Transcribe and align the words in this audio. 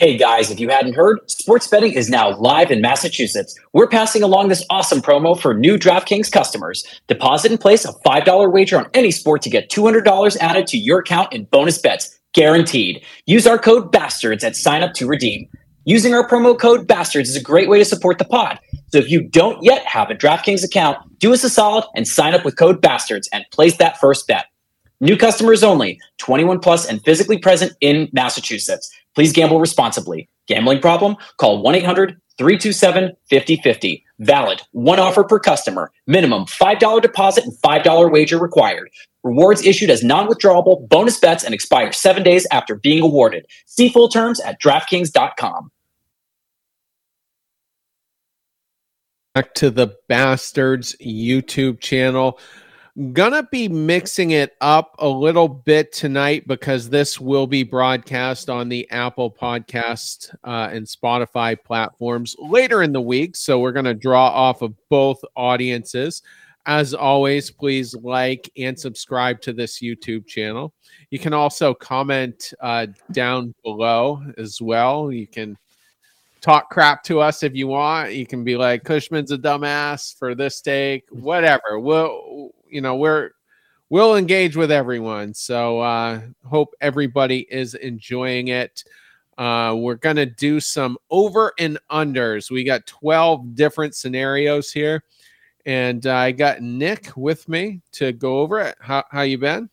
Hey 0.00 0.16
guys, 0.16 0.50
if 0.50 0.58
you 0.58 0.70
hadn't 0.70 0.94
heard, 0.94 1.30
sports 1.30 1.68
betting 1.68 1.92
is 1.92 2.08
now 2.08 2.34
live 2.38 2.70
in 2.70 2.80
Massachusetts. 2.80 3.54
We're 3.74 3.86
passing 3.86 4.22
along 4.22 4.48
this 4.48 4.64
awesome 4.70 5.02
promo 5.02 5.38
for 5.38 5.52
new 5.52 5.76
DraftKings 5.76 6.32
customers. 6.32 6.86
Deposit 7.06 7.50
and 7.50 7.60
place 7.60 7.84
a 7.84 7.92
$5 7.92 8.50
wager 8.50 8.78
on 8.78 8.88
any 8.94 9.10
sport 9.10 9.42
to 9.42 9.50
get 9.50 9.68
$200 9.68 10.38
added 10.38 10.66
to 10.68 10.78
your 10.78 11.00
account 11.00 11.34
in 11.34 11.44
bonus 11.44 11.76
bets, 11.76 12.18
guaranteed. 12.32 13.04
Use 13.26 13.46
our 13.46 13.58
code 13.58 13.92
BASTARDS 13.92 14.42
at 14.42 14.56
sign 14.56 14.82
up 14.82 14.94
to 14.94 15.06
redeem. 15.06 15.46
Using 15.84 16.14
our 16.14 16.26
promo 16.26 16.58
code 16.58 16.88
BASTARDS 16.88 17.28
is 17.28 17.36
a 17.36 17.42
great 17.42 17.68
way 17.68 17.78
to 17.78 17.84
support 17.84 18.16
the 18.16 18.24
pod. 18.24 18.58
So 18.86 18.96
if 18.96 19.10
you 19.10 19.28
don't 19.28 19.62
yet 19.62 19.84
have 19.84 20.08
a 20.08 20.14
DraftKings 20.14 20.64
account, 20.64 20.96
do 21.18 21.34
us 21.34 21.44
a 21.44 21.50
solid 21.50 21.84
and 21.94 22.08
sign 22.08 22.32
up 22.32 22.42
with 22.42 22.56
code 22.56 22.80
BASTARDS 22.80 23.28
and 23.34 23.44
place 23.52 23.76
that 23.76 24.00
first 24.00 24.26
bet. 24.26 24.46
New 25.00 25.16
customers 25.16 25.62
only, 25.62 25.98
21 26.18 26.60
plus 26.60 26.86
and 26.86 27.02
physically 27.04 27.38
present 27.38 27.72
in 27.80 28.08
Massachusetts. 28.12 28.90
Please 29.14 29.32
gamble 29.32 29.58
responsibly. 29.58 30.28
Gambling 30.46 30.80
problem? 30.80 31.16
Call 31.38 31.62
1 31.62 31.74
800 31.76 32.20
327 32.38 33.12
5050. 33.28 34.04
Valid. 34.18 34.62
One 34.72 34.98
offer 35.00 35.24
per 35.24 35.38
customer. 35.38 35.90
Minimum 36.06 36.44
$5 36.46 37.00
deposit 37.02 37.44
and 37.44 37.54
$5 37.54 38.12
wager 38.12 38.38
required. 38.38 38.90
Rewards 39.22 39.64
issued 39.64 39.90
as 39.90 40.02
non 40.02 40.28
withdrawable 40.28 40.88
bonus 40.88 41.18
bets 41.18 41.44
and 41.44 41.54
expire 41.54 41.92
seven 41.92 42.22
days 42.22 42.46
after 42.50 42.74
being 42.74 43.02
awarded. 43.02 43.46
See 43.66 43.88
full 43.88 44.08
terms 44.08 44.40
at 44.40 44.60
DraftKings.com. 44.60 45.70
Back 49.34 49.54
to 49.54 49.70
the 49.70 49.94
Bastards 50.08 50.96
YouTube 51.00 51.80
channel. 51.80 52.38
Gonna 53.12 53.44
be 53.44 53.68
mixing 53.68 54.32
it 54.32 54.56
up 54.60 54.96
a 54.98 55.08
little 55.08 55.48
bit 55.48 55.92
tonight 55.92 56.48
because 56.48 56.90
this 56.90 57.20
will 57.20 57.46
be 57.46 57.62
broadcast 57.62 58.50
on 58.50 58.68
the 58.68 58.90
Apple 58.90 59.30
Podcast 59.30 60.34
uh, 60.42 60.70
and 60.72 60.84
Spotify 60.84 61.56
platforms 61.62 62.34
later 62.40 62.82
in 62.82 62.92
the 62.92 63.00
week. 63.00 63.36
So 63.36 63.60
we're 63.60 63.72
gonna 63.72 63.94
draw 63.94 64.26
off 64.26 64.62
of 64.62 64.74
both 64.88 65.20
audiences. 65.36 66.22
As 66.66 66.92
always, 66.92 67.50
please 67.50 67.94
like 67.94 68.50
and 68.56 68.78
subscribe 68.78 69.40
to 69.42 69.52
this 69.52 69.80
YouTube 69.80 70.26
channel. 70.26 70.72
You 71.10 71.20
can 71.20 71.32
also 71.32 71.72
comment 71.72 72.52
uh, 72.60 72.88
down 73.12 73.54
below 73.62 74.22
as 74.36 74.60
well. 74.60 75.12
You 75.12 75.28
can 75.28 75.56
talk 76.40 76.70
crap 76.70 77.04
to 77.04 77.20
us 77.20 77.44
if 77.44 77.54
you 77.54 77.68
want. 77.68 78.14
You 78.14 78.26
can 78.26 78.42
be 78.42 78.56
like, 78.56 78.82
Cushman's 78.82 79.30
a 79.30 79.38
dumbass 79.38 80.18
for 80.18 80.34
this 80.34 80.60
take, 80.60 81.04
whatever. 81.10 81.78
We'll 81.78 82.52
you 82.70 82.80
know 82.80 82.96
we're 82.96 83.30
we'll 83.90 84.16
engage 84.16 84.56
with 84.56 84.70
everyone. 84.70 85.34
So 85.34 85.80
uh, 85.80 86.20
hope 86.46 86.74
everybody 86.80 87.46
is 87.50 87.74
enjoying 87.74 88.48
it. 88.48 88.84
Uh, 89.36 89.74
we're 89.76 89.94
gonna 89.96 90.26
do 90.26 90.60
some 90.60 90.98
over 91.10 91.52
and 91.58 91.78
unders. 91.90 92.50
We 92.50 92.64
got 92.64 92.86
twelve 92.86 93.54
different 93.54 93.94
scenarios 93.94 94.72
here, 94.72 95.02
and 95.66 96.06
uh, 96.06 96.14
I 96.14 96.32
got 96.32 96.62
Nick 96.62 97.10
with 97.16 97.48
me 97.48 97.80
to 97.92 98.12
go 98.12 98.40
over 98.40 98.60
it. 98.60 98.76
How 98.80 99.04
how 99.10 99.22
you 99.22 99.38
been? 99.38 99.70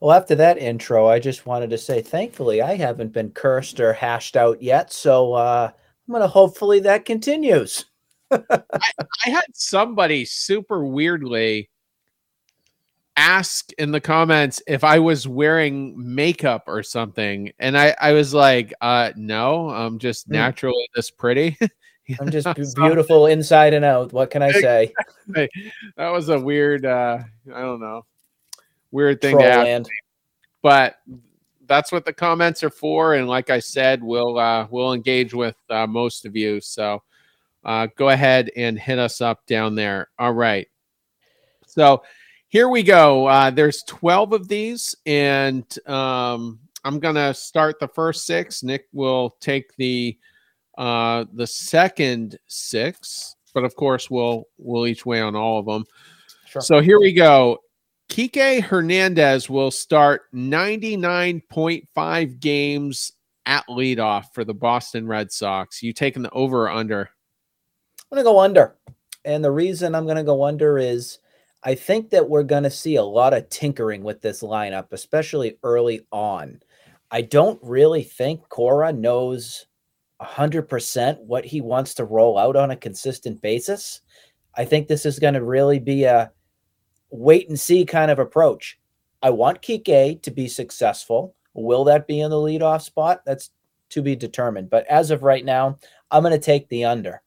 Well, 0.00 0.16
after 0.16 0.34
that 0.36 0.56
intro, 0.56 1.08
I 1.08 1.18
just 1.18 1.44
wanted 1.44 1.68
to 1.70 1.78
say, 1.78 2.00
thankfully, 2.00 2.62
I 2.62 2.74
haven't 2.76 3.12
been 3.12 3.30
cursed 3.32 3.80
or 3.80 3.92
hashed 3.92 4.34
out 4.34 4.62
yet. 4.62 4.92
So 4.92 5.34
uh, 5.34 5.70
I'm 6.08 6.12
gonna 6.12 6.26
hopefully 6.26 6.80
that 6.80 7.04
continues. 7.04 7.86
I, 8.30 8.62
I 8.80 9.30
had 9.30 9.46
somebody 9.52 10.24
super 10.24 10.84
weirdly 10.84 11.70
ask 13.20 13.70
in 13.74 13.90
the 13.90 14.00
comments 14.00 14.62
if 14.66 14.82
I 14.82 14.98
was 14.98 15.28
wearing 15.28 15.92
makeup 16.14 16.64
or 16.66 16.82
something. 16.82 17.52
And 17.58 17.76
I, 17.76 17.94
I 18.00 18.12
was 18.12 18.32
like, 18.32 18.72
uh, 18.80 19.12
no, 19.14 19.68
I'm 19.68 19.98
just 19.98 20.26
hmm. 20.26 20.32
naturally 20.32 20.88
this 20.94 21.10
pretty. 21.10 21.58
I'm 22.20 22.30
just 22.30 22.48
beautiful 22.74 23.26
inside 23.26 23.74
and 23.74 23.84
out. 23.84 24.12
What 24.12 24.30
can 24.30 24.42
I 24.42 24.50
say? 24.50 24.92
that 25.28 26.08
was 26.08 26.28
a 26.30 26.40
weird, 26.40 26.86
uh, 26.86 27.18
I 27.54 27.60
don't 27.60 27.78
know, 27.78 28.06
weird 28.90 29.20
thing 29.20 29.36
Troll 29.36 29.44
to 29.44 29.68
ask. 29.68 29.90
But 30.62 30.96
that's 31.66 31.92
what 31.92 32.04
the 32.04 32.12
comments 32.12 32.64
are 32.64 32.70
for. 32.70 33.14
And 33.14 33.28
like 33.28 33.48
I 33.50 33.60
said, 33.60 34.02
we'll 34.02 34.38
uh, 34.38 34.66
we'll 34.70 34.92
engage 34.92 35.32
with 35.32 35.56
uh, 35.68 35.86
most 35.86 36.26
of 36.26 36.34
you. 36.34 36.60
So 36.60 37.02
uh, 37.64 37.86
go 37.94 38.08
ahead 38.08 38.50
and 38.56 38.76
hit 38.76 38.98
us 38.98 39.20
up 39.20 39.46
down 39.46 39.76
there. 39.76 40.08
All 40.18 40.32
right. 40.32 40.66
So 41.66 42.02
here 42.50 42.68
we 42.68 42.82
go. 42.82 43.26
Uh, 43.26 43.50
there's 43.50 43.82
12 43.84 44.32
of 44.32 44.48
these, 44.48 44.96
and 45.06 45.64
um, 45.88 46.58
I'm 46.84 46.98
gonna 46.98 47.32
start 47.32 47.78
the 47.78 47.86
first 47.86 48.26
six. 48.26 48.64
Nick 48.64 48.88
will 48.92 49.36
take 49.40 49.76
the 49.76 50.18
uh, 50.76 51.26
the 51.32 51.46
second 51.46 52.36
six, 52.48 53.36
but 53.54 53.62
of 53.64 53.76
course 53.76 54.10
we'll 54.10 54.48
we'll 54.58 54.88
each 54.88 55.06
weigh 55.06 55.20
on 55.20 55.36
all 55.36 55.60
of 55.60 55.66
them. 55.66 55.84
Sure. 56.46 56.60
So 56.60 56.80
here 56.80 56.98
we 56.98 57.12
go. 57.12 57.58
Kike 58.08 58.62
Hernandez 58.62 59.48
will 59.48 59.70
start 59.70 60.22
99.5 60.34 62.40
games 62.40 63.12
at 63.46 63.64
leadoff 63.68 64.24
for 64.34 64.44
the 64.44 64.54
Boston 64.54 65.06
Red 65.06 65.30
Sox. 65.30 65.84
You 65.84 65.92
taking 65.92 66.24
the 66.24 66.30
over 66.30 66.64
or 66.64 66.70
under? 66.70 67.10
I'm 68.10 68.16
gonna 68.16 68.24
go 68.24 68.40
under, 68.40 68.74
and 69.24 69.44
the 69.44 69.52
reason 69.52 69.94
I'm 69.94 70.08
gonna 70.08 70.24
go 70.24 70.42
under 70.42 70.78
is 70.78 71.20
I 71.62 71.74
think 71.74 72.10
that 72.10 72.28
we're 72.28 72.42
going 72.42 72.62
to 72.62 72.70
see 72.70 72.96
a 72.96 73.02
lot 73.02 73.34
of 73.34 73.48
tinkering 73.50 74.02
with 74.02 74.22
this 74.22 74.42
lineup, 74.42 74.92
especially 74.92 75.58
early 75.62 76.06
on. 76.10 76.60
I 77.10 77.22
don't 77.22 77.60
really 77.62 78.02
think 78.02 78.48
Cora 78.48 78.92
knows 78.92 79.66
100% 80.22 81.20
what 81.20 81.44
he 81.44 81.60
wants 81.60 81.94
to 81.94 82.04
roll 82.04 82.38
out 82.38 82.56
on 82.56 82.70
a 82.70 82.76
consistent 82.76 83.42
basis. 83.42 84.00
I 84.56 84.64
think 84.64 84.88
this 84.88 85.04
is 85.04 85.18
going 85.18 85.34
to 85.34 85.44
really 85.44 85.78
be 85.78 86.04
a 86.04 86.30
wait 87.10 87.48
and 87.48 87.58
see 87.58 87.84
kind 87.84 88.10
of 88.10 88.18
approach. 88.18 88.78
I 89.22 89.30
want 89.30 89.62
Kike 89.62 90.22
to 90.22 90.30
be 90.30 90.48
successful. 90.48 91.34
Will 91.52 91.84
that 91.84 92.06
be 92.06 92.20
in 92.20 92.30
the 92.30 92.36
leadoff 92.36 92.82
spot? 92.82 93.22
That's 93.26 93.50
to 93.90 94.02
be 94.02 94.16
determined. 94.16 94.70
But 94.70 94.86
as 94.86 95.10
of 95.10 95.24
right 95.24 95.44
now, 95.44 95.78
I'm 96.10 96.22
going 96.22 96.32
to 96.32 96.38
take 96.38 96.68
the 96.68 96.84
under. 96.84 97.22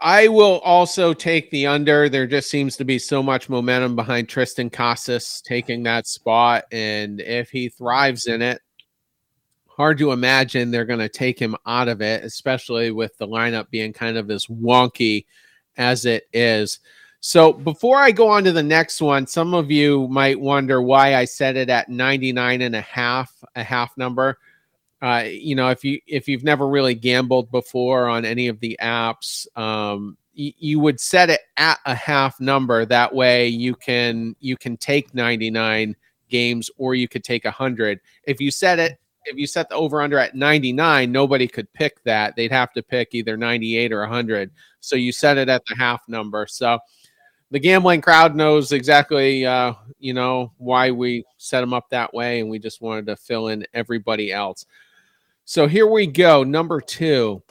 I 0.00 0.28
will 0.28 0.60
also 0.60 1.12
take 1.12 1.50
the 1.50 1.66
under. 1.66 2.08
There 2.08 2.26
just 2.26 2.50
seems 2.50 2.76
to 2.78 2.84
be 2.84 2.98
so 2.98 3.22
much 3.22 3.50
momentum 3.50 3.96
behind 3.96 4.28
Triston 4.28 4.72
Casas 4.72 5.42
taking 5.42 5.82
that 5.82 6.06
spot. 6.06 6.64
And 6.72 7.20
if 7.20 7.50
he 7.50 7.68
thrives 7.68 8.26
in 8.26 8.40
it, 8.40 8.62
hard 9.66 9.98
to 9.98 10.12
imagine 10.12 10.70
they're 10.70 10.86
going 10.86 11.00
to 11.00 11.08
take 11.08 11.38
him 11.38 11.54
out 11.66 11.88
of 11.88 12.00
it, 12.00 12.24
especially 12.24 12.90
with 12.90 13.16
the 13.18 13.28
lineup 13.28 13.68
being 13.70 13.92
kind 13.92 14.16
of 14.16 14.30
as 14.30 14.46
wonky 14.46 15.26
as 15.76 16.06
it 16.06 16.24
is. 16.32 16.80
So 17.20 17.52
before 17.52 17.98
I 17.98 18.10
go 18.10 18.28
on 18.28 18.44
to 18.44 18.52
the 18.52 18.62
next 18.62 19.02
one, 19.02 19.26
some 19.26 19.52
of 19.52 19.70
you 19.70 20.08
might 20.08 20.40
wonder 20.40 20.80
why 20.80 21.14
I 21.14 21.26
set 21.26 21.56
it 21.56 21.68
at 21.68 21.90
99 21.90 22.62
and 22.62 22.74
a 22.74 22.80
half, 22.80 23.32
a 23.54 23.62
half 23.62 23.94
number 23.98 24.38
uh, 25.02 25.24
you 25.26 25.54
know, 25.54 25.70
if 25.70 25.84
you 25.84 26.00
if 26.06 26.28
you've 26.28 26.44
never 26.44 26.68
really 26.68 26.94
gambled 26.94 27.50
before 27.50 28.08
on 28.08 28.24
any 28.24 28.48
of 28.48 28.60
the 28.60 28.78
apps, 28.82 29.46
um, 29.56 30.16
y- 30.36 30.54
you 30.58 30.78
would 30.80 31.00
set 31.00 31.30
it 31.30 31.40
at 31.56 31.78
a 31.86 31.94
half 31.94 32.38
number. 32.40 32.84
That 32.84 33.14
way, 33.14 33.48
you 33.48 33.74
can 33.74 34.36
you 34.40 34.56
can 34.56 34.76
take 34.76 35.14
99 35.14 35.96
games, 36.28 36.70
or 36.76 36.94
you 36.94 37.08
could 37.08 37.24
take 37.24 37.44
100. 37.44 38.00
If 38.24 38.40
you 38.40 38.50
set 38.50 38.78
it 38.78 38.98
if 39.26 39.36
you 39.36 39.46
set 39.46 39.68
the 39.68 39.74
over 39.74 40.00
under 40.00 40.18
at 40.18 40.34
99, 40.34 41.12
nobody 41.12 41.46
could 41.46 41.72
pick 41.72 42.02
that. 42.04 42.36
They'd 42.36 42.52
have 42.52 42.72
to 42.72 42.82
pick 42.82 43.14
either 43.14 43.36
98 43.36 43.92
or 43.92 44.00
100. 44.00 44.50
So 44.80 44.96
you 44.96 45.12
set 45.12 45.38
it 45.38 45.48
at 45.48 45.62
the 45.66 45.76
half 45.76 46.02
number. 46.08 46.46
So 46.46 46.78
the 47.50 47.58
gambling 47.58 48.00
crowd 48.00 48.34
knows 48.34 48.72
exactly, 48.72 49.44
uh, 49.44 49.74
you 49.98 50.14
know, 50.14 50.52
why 50.58 50.90
we 50.90 51.24
set 51.36 51.60
them 51.60 51.74
up 51.74 51.90
that 51.90 52.14
way, 52.14 52.40
and 52.40 52.48
we 52.48 52.58
just 52.58 52.80
wanted 52.80 53.06
to 53.06 53.16
fill 53.16 53.48
in 53.48 53.66
everybody 53.74 54.32
else. 54.32 54.66
So 55.50 55.66
here 55.66 55.88
we 55.88 56.06
go. 56.06 56.44
Number 56.44 56.80
two, 56.80 57.42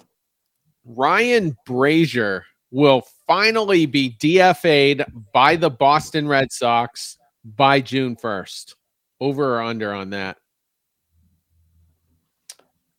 Ryan 0.86 1.58
Brasier 1.68 2.44
will 2.72 3.04
finally 3.28 3.88
be 3.88 4.16
DFA'd 4.22 5.04
by 5.34 5.58
the 5.58 5.70
Boston 5.70 6.26
Red 6.26 6.50
Sox 6.50 7.18
by 7.44 7.82
June 7.82 8.16
1st. 8.16 8.76
Over 9.20 9.58
or 9.58 9.62
under 9.62 9.92
on 9.92 10.12
that? 10.12 10.38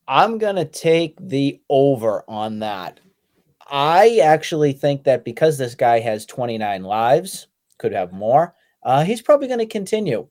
I'm 0.07 0.37
going 0.37 0.57
to 0.57 0.67
take 0.67 1.17
the 1.19 1.63
over 1.71 2.23
on 2.29 2.59
that. 2.59 3.01
I 3.71 4.19
actually 4.23 4.75
think 4.75 5.05
that 5.05 5.25
because 5.25 5.57
this 5.57 5.75
guy 5.75 6.01
has 6.01 6.27
29 6.27 6.83
lives, 6.85 7.47
could 7.79 7.93
have 7.93 8.13
more, 8.13 8.55
uh, 8.83 9.03
he's 9.05 9.23
probably 9.23 9.47
going 9.47 9.61
to 9.61 9.67
continue 9.67 10.29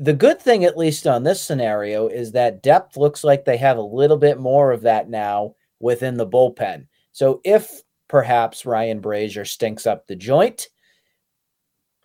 the 0.00 0.14
good 0.14 0.40
thing, 0.40 0.64
at 0.64 0.78
least 0.78 1.06
on 1.06 1.22
this 1.22 1.42
scenario, 1.42 2.08
is 2.08 2.32
that 2.32 2.62
depth 2.62 2.96
looks 2.96 3.22
like 3.22 3.44
they 3.44 3.58
have 3.58 3.76
a 3.76 3.82
little 3.82 4.16
bit 4.16 4.40
more 4.40 4.72
of 4.72 4.80
that 4.80 5.10
now 5.10 5.54
within 5.78 6.16
the 6.16 6.26
bullpen. 6.26 6.86
So 7.12 7.42
if 7.44 7.82
perhaps 8.08 8.64
Ryan 8.64 9.02
Brasier 9.02 9.46
stinks 9.46 9.86
up 9.86 10.06
the 10.06 10.16
joint, 10.16 10.68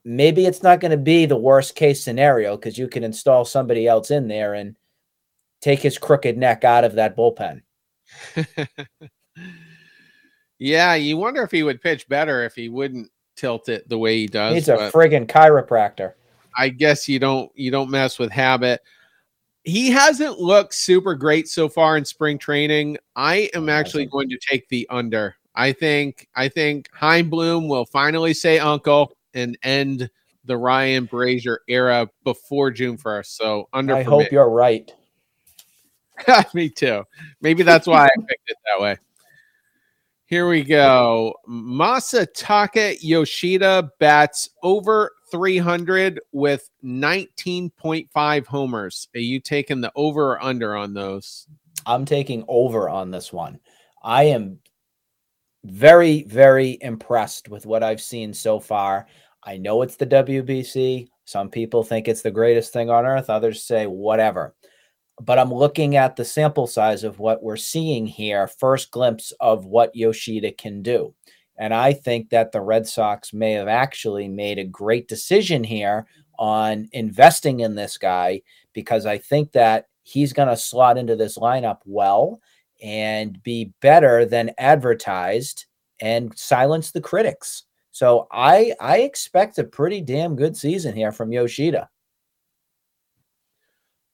maybe 0.04 0.46
it's 0.46 0.62
not 0.62 0.82
going 0.82 0.92
to 0.92 0.98
be 0.98 1.26
the 1.26 1.38
worst 1.38 1.76
case 1.76 2.04
scenario 2.04 2.58
because 2.58 2.78
you 2.78 2.90
can 2.90 3.06
install 3.06 3.46
somebody 3.46 3.88
else 3.88 4.12
in 4.12 4.28
there 4.28 4.56
and 4.56 4.76
take 5.62 5.80
his 5.80 5.98
crooked 5.98 6.38
neck 6.38 6.66
out 6.66 6.84
of 6.84 6.96
that 6.96 7.16
bullpen. 7.16 7.62
yeah, 10.60 10.96
you 10.96 11.16
wonder 11.16 11.44
if 11.44 11.52
he 11.52 11.64
would 11.64 11.82
pitch 11.82 12.10
better 12.10 12.44
if 12.44 12.56
he 12.56 12.68
wouldn't 12.68 13.10
tilt 13.38 13.70
it 13.70 13.88
the 13.88 13.98
way 13.98 14.18
he 14.18 14.28
does. 14.28 14.54
He's 14.54 14.68
a 14.68 14.92
friggin' 14.92 15.28
chiropractor. 15.28 16.16
I 16.56 16.70
guess 16.70 17.08
you 17.08 17.20
don't 17.20 17.52
you 17.56 17.72
don't 17.72 17.90
mess 17.90 18.20
with 18.20 18.32
habit. 18.32 18.82
He 19.64 19.90
hasn't 19.90 20.40
looked 20.40 20.76
super 20.76 21.16
great 21.16 21.48
so 21.48 21.68
far 21.68 21.98
in 21.98 22.06
spring 22.06 22.38
training. 22.38 22.98
I 23.16 23.50
am 23.54 23.68
oh, 23.68 23.72
actually 23.72 24.06
going 24.06 24.30
to 24.30 24.38
take 24.38 24.70
the 24.70 24.88
under. 24.90 25.36
I 25.56 25.72
think 25.72 26.28
I 26.36 26.50
think 26.50 26.90
Chaim 26.94 27.30
Bloom 27.30 27.68
will 27.68 27.86
finally 27.86 28.34
say 28.34 28.60
uncle 28.60 29.18
and 29.34 29.58
end 29.64 30.10
the 30.46 30.58
Ryan 30.58 31.08
Brasier 31.08 31.58
era 31.68 32.08
before 32.24 32.72
June 32.72 32.98
1st. 32.98 33.26
So 33.26 33.70
under 33.74 33.96
I 33.96 34.04
hope 34.04 34.24
me. 34.24 34.30
you're 34.32 34.50
right. 34.50 34.94
me 36.54 36.70
too. 36.70 37.04
Maybe 37.42 37.64
that's 37.64 37.88
why 37.88 38.06
I 38.06 38.10
picked 38.28 38.50
it 38.50 38.58
that 38.66 38.82
way. 38.82 38.98
Here 40.28 40.48
we 40.48 40.64
go. 40.64 41.36
Masataka 41.48 42.98
Yoshida 43.02 43.92
bats 44.00 44.50
over 44.64 45.12
300 45.36 46.22
with 46.32 46.70
19.5 46.84 48.46
homers. 48.48 49.10
Are 49.14 49.20
you 49.20 49.42
taking 49.42 49.82
the 49.82 49.92
over 49.96 50.32
or 50.32 50.44
under 50.44 50.76
on 50.76 50.94
those? 50.94 51.48
I'm 51.86 52.06
taking 52.06 52.46
over 52.48 52.88
on 52.88 53.12
this 53.12 53.34
one. 53.34 53.60
I 54.02 54.24
am 54.24 54.60
very, 55.66 56.24
very 56.24 56.78
impressed 56.80 57.50
with 57.50 57.66
what 57.66 57.84
I've 57.84 58.02
seen 58.02 58.34
so 58.34 58.60
far. 58.60 59.08
I 59.44 59.58
know 59.58 59.82
it's 59.82 59.98
the 59.98 60.08
WBC. 60.08 61.10
Some 61.26 61.50
people 61.50 61.84
think 61.84 62.08
it's 62.08 62.22
the 62.22 62.32
greatest 62.32 62.72
thing 62.72 62.90
on 62.90 63.06
earth, 63.06 63.30
others 63.30 63.64
say 63.64 63.88
whatever 63.88 64.56
but 65.22 65.40
I'm 65.40 65.54
looking 65.54 65.96
at 65.96 66.16
the 66.16 66.26
sample 66.26 66.68
size 66.68 67.04
of 67.04 67.20
what 67.20 67.42
we're 67.42 67.56
seeing 67.56 68.06
here, 68.06 68.48
first 68.48 68.92
glimpse 68.92 69.32
of 69.40 69.66
what 69.66 69.96
Yoshida 69.96 70.52
can 70.52 70.82
do. 70.82 71.14
And 71.58 71.74
I 71.74 71.94
think 71.94 72.30
that 72.30 72.52
the 72.52 72.62
Red 72.62 72.88
Sox 72.88 73.34
may 73.34 73.54
have 73.54 73.68
actually 73.68 74.28
made 74.28 74.60
a 74.60 74.66
great 74.66 75.08
decision 75.08 75.64
here 75.64 76.06
on 76.38 76.90
investing 76.92 77.62
in 77.62 77.76
this 77.76 77.98
guy 77.98 78.42
because 78.74 79.06
I 79.06 79.18
think 79.18 79.54
that 79.54 79.88
he's 80.04 80.34
going 80.34 80.50
to 80.50 80.58
slot 80.58 80.98
into 80.98 81.16
this 81.16 81.38
lineup 81.38 81.80
well 81.86 82.42
and 82.84 83.42
be 83.44 83.74
better 83.82 84.26
than 84.26 84.52
advertised 84.58 85.66
and 86.02 86.38
silence 86.38 86.92
the 86.92 87.02
critics. 87.02 87.64
So 87.92 88.28
I 88.32 88.74
I 88.82 89.00
expect 89.00 89.58
a 89.58 89.64
pretty 89.64 90.02
damn 90.02 90.36
good 90.36 90.58
season 90.58 90.94
here 90.94 91.14
from 91.14 91.32
Yoshida. 91.32 91.90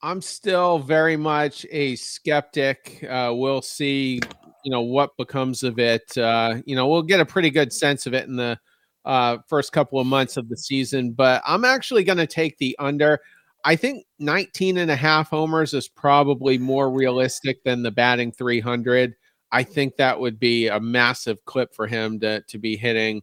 I'm 0.04 0.22
still 0.22 0.80
very 0.80 1.18
much 1.18 1.66
a 1.72 1.96
skeptic. 1.96 3.06
Uh, 3.08 3.34
we'll 3.36 3.62
see, 3.62 4.20
you 4.64 4.72
know, 4.72 4.82
what 4.82 5.16
becomes 5.18 5.64
of 5.64 5.80
it. 5.80 6.18
Uh, 6.18 6.56
you 6.66 6.76
know, 6.76 6.88
we'll 6.88 7.02
get 7.02 7.20
a 7.20 7.26
pretty 7.26 7.50
good 7.50 7.74
sense 7.74 8.06
of 8.06 8.14
it 8.14 8.28
in 8.28 8.36
the 8.36 8.60
uh, 9.06 9.38
first 9.48 9.72
couple 9.72 10.00
of 10.00 10.08
months 10.08 10.38
of 10.38 10.50
the 10.50 10.58
season, 10.58 11.12
but 11.12 11.42
I'm 11.46 11.66
actually 11.66 12.04
going 12.04 12.18
to 12.18 12.28
take 12.28 12.58
the 12.58 12.76
under. 12.80 13.20
I 13.64 13.76
think 13.76 14.06
19 14.20 14.78
and 14.78 14.92
a 14.92 14.96
half 14.96 15.30
homers 15.30 15.74
is 15.74 15.88
probably 15.88 16.58
more 16.58 16.92
realistic 16.92 17.64
than 17.64 17.84
the 17.84 17.92
batting 17.92 18.32
300. 18.32 19.16
I 19.52 19.64
think 19.64 19.98
that 19.98 20.20
would 20.20 20.40
be 20.40 20.68
a 20.68 20.80
massive 20.80 21.44
clip 21.46 21.74
for 21.76 21.88
him 21.88 22.20
to, 22.22 22.42
to 22.42 22.58
be 22.58 22.76
hitting, 22.78 23.22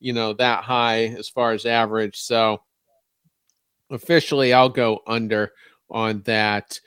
you 0.00 0.12
know, 0.12 0.32
that 0.34 0.64
high 0.64 1.04
as 1.04 1.28
far 1.28 1.52
as 1.52 1.64
average. 1.64 2.18
So 2.18 2.62
officially, 3.90 4.52
I'll 4.52 4.68
go 4.68 5.00
under 5.06 5.52
on 5.90 6.22
that. 6.22 6.80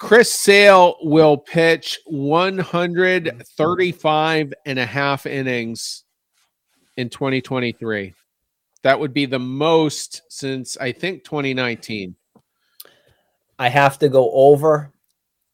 Chris 0.00 0.32
Sale 0.32 0.96
will 1.02 1.36
pitch 1.36 2.00
135 2.06 4.54
and 4.64 4.78
a 4.78 4.86
half 4.86 5.26
innings 5.26 6.04
in 6.96 7.10
2023. 7.10 8.14
That 8.82 8.98
would 8.98 9.12
be 9.12 9.26
the 9.26 9.38
most 9.38 10.22
since 10.30 10.78
I 10.78 10.92
think 10.92 11.24
2019. 11.24 12.16
I 13.58 13.68
have 13.68 13.98
to 13.98 14.08
go 14.08 14.30
over. 14.32 14.90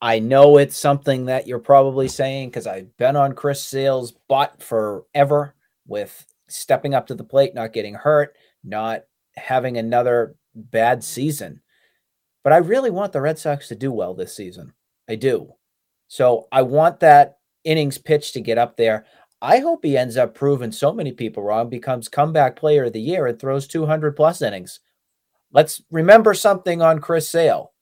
I 0.00 0.20
know 0.20 0.58
it's 0.58 0.76
something 0.76 1.24
that 1.24 1.48
you're 1.48 1.58
probably 1.58 2.06
saying 2.06 2.50
because 2.50 2.68
I've 2.68 2.96
been 2.98 3.16
on 3.16 3.34
Chris 3.34 3.64
Sale's 3.64 4.12
butt 4.28 4.62
forever 4.62 5.56
with 5.88 6.24
stepping 6.46 6.94
up 6.94 7.08
to 7.08 7.16
the 7.16 7.24
plate, 7.24 7.52
not 7.52 7.72
getting 7.72 7.94
hurt, 7.94 8.36
not 8.62 9.02
having 9.36 9.76
another 9.76 10.36
bad 10.54 11.02
season. 11.02 11.62
But 12.46 12.52
I 12.52 12.58
really 12.58 12.90
want 12.90 13.12
the 13.12 13.20
Red 13.20 13.40
Sox 13.40 13.66
to 13.66 13.74
do 13.74 13.90
well 13.90 14.14
this 14.14 14.36
season. 14.36 14.72
I 15.08 15.16
do. 15.16 15.54
So 16.06 16.46
I 16.52 16.62
want 16.62 17.00
that 17.00 17.38
innings 17.64 17.98
pitch 17.98 18.30
to 18.34 18.40
get 18.40 18.56
up 18.56 18.76
there. 18.76 19.04
I 19.42 19.58
hope 19.58 19.84
he 19.84 19.98
ends 19.98 20.16
up 20.16 20.32
proving 20.32 20.70
so 20.70 20.92
many 20.92 21.10
people 21.10 21.42
wrong, 21.42 21.68
becomes 21.68 22.08
comeback 22.08 22.54
player 22.54 22.84
of 22.84 22.92
the 22.92 23.00
year, 23.00 23.26
and 23.26 23.36
throws 23.36 23.66
200 23.66 24.14
plus 24.14 24.42
innings. 24.42 24.78
Let's 25.50 25.82
remember 25.90 26.34
something 26.34 26.80
on 26.80 27.00
Chris 27.00 27.28
Sale. 27.28 27.72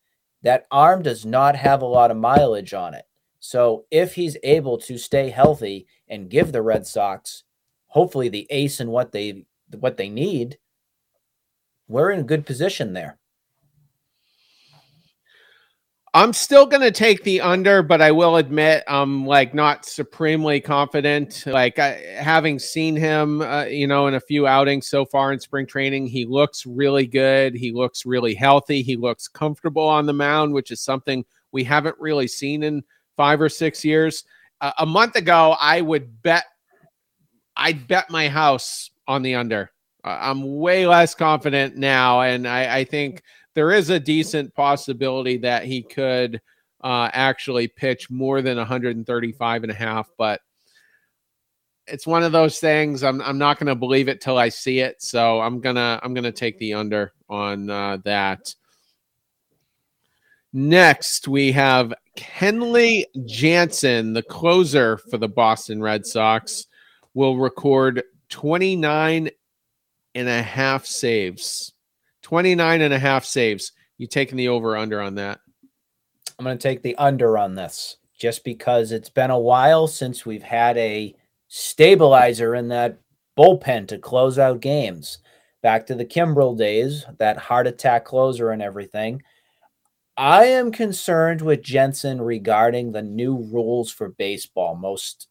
That 0.40 0.66
arm 0.70 1.02
does 1.02 1.26
not 1.26 1.56
have 1.56 1.82
a 1.82 1.84
lot 1.84 2.11
of 2.11 2.16
mileage 2.16 2.72
on 2.72 2.94
it. 2.94 3.05
So 3.40 3.84
if 3.90 4.14
he's 4.14 4.38
able 4.43 4.78
to 4.78 4.96
stay 4.96 5.28
healthy 5.28 5.87
and 6.08 6.31
give 6.31 6.52
the 6.52 6.62
Red 6.62 6.87
Sox 6.87 7.44
hopefully 7.88 8.31
the 8.31 8.46
ace 8.49 8.81
and 8.81 8.88
what 8.88 9.12
they 9.12 9.44
what 9.78 9.99
they 9.99 10.08
need, 10.08 10.56
we're 11.87 12.11
in 12.11 12.20
a 12.20 12.22
good 12.22 12.46
position 12.46 12.94
there. 12.94 13.19
I'm 16.16 16.32
still 16.32 16.64
going 16.64 16.81
to 16.82 16.93
take 16.93 17.25
the 17.25 17.40
under, 17.40 17.82
but 17.82 18.00
I 18.00 18.12
will 18.12 18.37
admit 18.37 18.84
I'm 18.87 19.26
like 19.26 19.52
not 19.52 19.84
supremely 19.84 20.61
confident. 20.61 21.43
Like 21.44 21.81
I, 21.81 21.94
having 22.20 22.61
seen 22.61 22.94
him, 22.94 23.43
uh, 23.43 23.64
you 23.64 23.88
know, 23.88 24.06
in 24.06 24.14
a 24.14 24.20
few 24.20 24.46
outings 24.46 24.87
so 24.87 25.05
far 25.05 25.32
in 25.32 25.40
spring 25.40 25.66
training, 25.66 26.06
he 26.06 26.25
looks 26.25 26.66
really 26.66 27.08
good. 27.08 27.56
He 27.56 27.72
looks 27.72 28.06
really 28.06 28.32
healthy. 28.32 28.81
He 28.81 28.94
looks 28.94 29.26
comfortable 29.26 29.82
on 29.82 30.06
the 30.06 30.12
mound, 30.12 30.52
which 30.52 30.70
is 30.70 30.81
something 30.81 31.25
we 31.50 31.64
haven't 31.64 31.96
really 31.99 32.28
seen 32.28 32.62
in 32.62 32.84
five 33.16 33.40
or 33.40 33.49
six 33.49 33.84
years. 33.84 34.22
Uh, 34.61 34.70
a 34.78 34.87
month 34.87 35.16
ago, 35.16 35.56
I 35.61 35.81
would 35.81 36.22
bet, 36.22 36.44
I'd 37.56 37.88
bet 37.88 38.08
my 38.08 38.28
house 38.28 38.88
on 39.08 39.22
the 39.22 39.34
under. 39.34 39.72
Uh, 40.05 40.16
I'm 40.20 40.58
way 40.58 40.87
less 40.87 41.12
confident 41.12 41.76
now, 41.76 42.20
and 42.20 42.46
I, 42.46 42.76
I 42.76 42.84
think 42.84 43.25
there 43.55 43.73
is 43.73 43.91
a 43.91 44.01
decent 44.01 44.55
possibility 44.55 45.37
that 45.39 45.65
he 45.65 45.83
could 45.83 46.40
uh, 46.83 47.09
actually 47.12 47.69
pitch 47.69 48.11
more 48.11 48.43
than 48.43 48.57
135 48.59 49.62
and 49.62 49.73
a 49.73 49.75
half, 49.75 50.11
but 50.19 50.40
it's 51.87 52.07
one 52.07 52.23
of 52.23 52.33
those 52.33 52.59
things. 52.59 53.02
I'm 53.02 53.21
I'm 53.23 53.38
not 53.38 53.59
going 53.59 53.69
to 53.69 53.75
believe 53.75 54.09
it 54.09 54.21
till 54.21 54.38
I 54.38 54.49
see 54.49 54.81
it, 54.81 55.02
so 55.02 55.40
I'm 55.40 55.61
gonna 55.61 56.00
I'm 56.02 56.14
gonna 56.14 56.33
take 56.33 56.59
the 56.59 56.75
under 56.75 57.12
on 57.28 57.71
uh, 57.71 57.99
that. 58.05 58.55
Next, 60.52 61.26
we 61.26 61.50
have 61.52 61.93
Kenley 62.17 63.07
Jansen, 63.26 64.12
the 64.12 64.23
closer 64.23 64.99
for 64.99 65.19
the 65.19 65.28
Boston 65.28 65.83
Red 65.83 66.07
Sox, 66.07 66.67
will 67.12 67.37
record 67.37 68.05
29 68.28 69.31
and 70.14 70.28
a 70.28 70.43
half 70.43 70.87
saves. 70.87 71.74
29 72.25 72.81
and 72.81 72.95
a 72.95 72.99
half 72.99 73.25
saves. 73.25 73.73
You 73.99 74.09
taking 74.09 74.37
the 74.37 74.49
over 74.49 74.76
under 74.76 75.00
on 75.00 75.14
that? 75.16 75.38
I'm 76.38 76.45
going 76.45 76.59
to 76.59 76.62
take 76.62 76.83
the 76.83 76.97
under 76.97 77.38
on 77.38 77.54
this 77.54 77.99
just 78.19 78.43
because 78.45 78.90
it's 78.90 79.11
been 79.11 79.31
a 79.31 79.38
while 79.38 79.87
since 79.87 80.26
we've 80.26 80.43
had 80.43 80.76
a 80.78 81.14
stabilizer 81.49 82.54
in 82.57 82.69
that 82.69 82.99
bullpen 83.38 83.87
to 83.88 83.99
close 83.99 84.38
out 84.38 84.61
games. 84.61 85.19
Back 85.62 85.87
to 85.87 85.95
the 85.95 86.04
Kimbrel 86.04 86.57
days, 86.57 87.04
that 87.19 87.37
heart 87.37 87.66
attack 87.66 88.04
closer 88.04 88.50
and 88.50 88.62
everything. 88.62 89.23
I 90.16 90.47
am 90.47 90.73
concerned 90.73 91.43
with 91.43 91.62
Jansen 91.62 92.21
regarding 92.21 92.93
the 92.93 93.02
new 93.02 93.37
rules 93.52 93.90
for 93.90 94.11
baseball, 94.11 94.76
most 94.76 95.28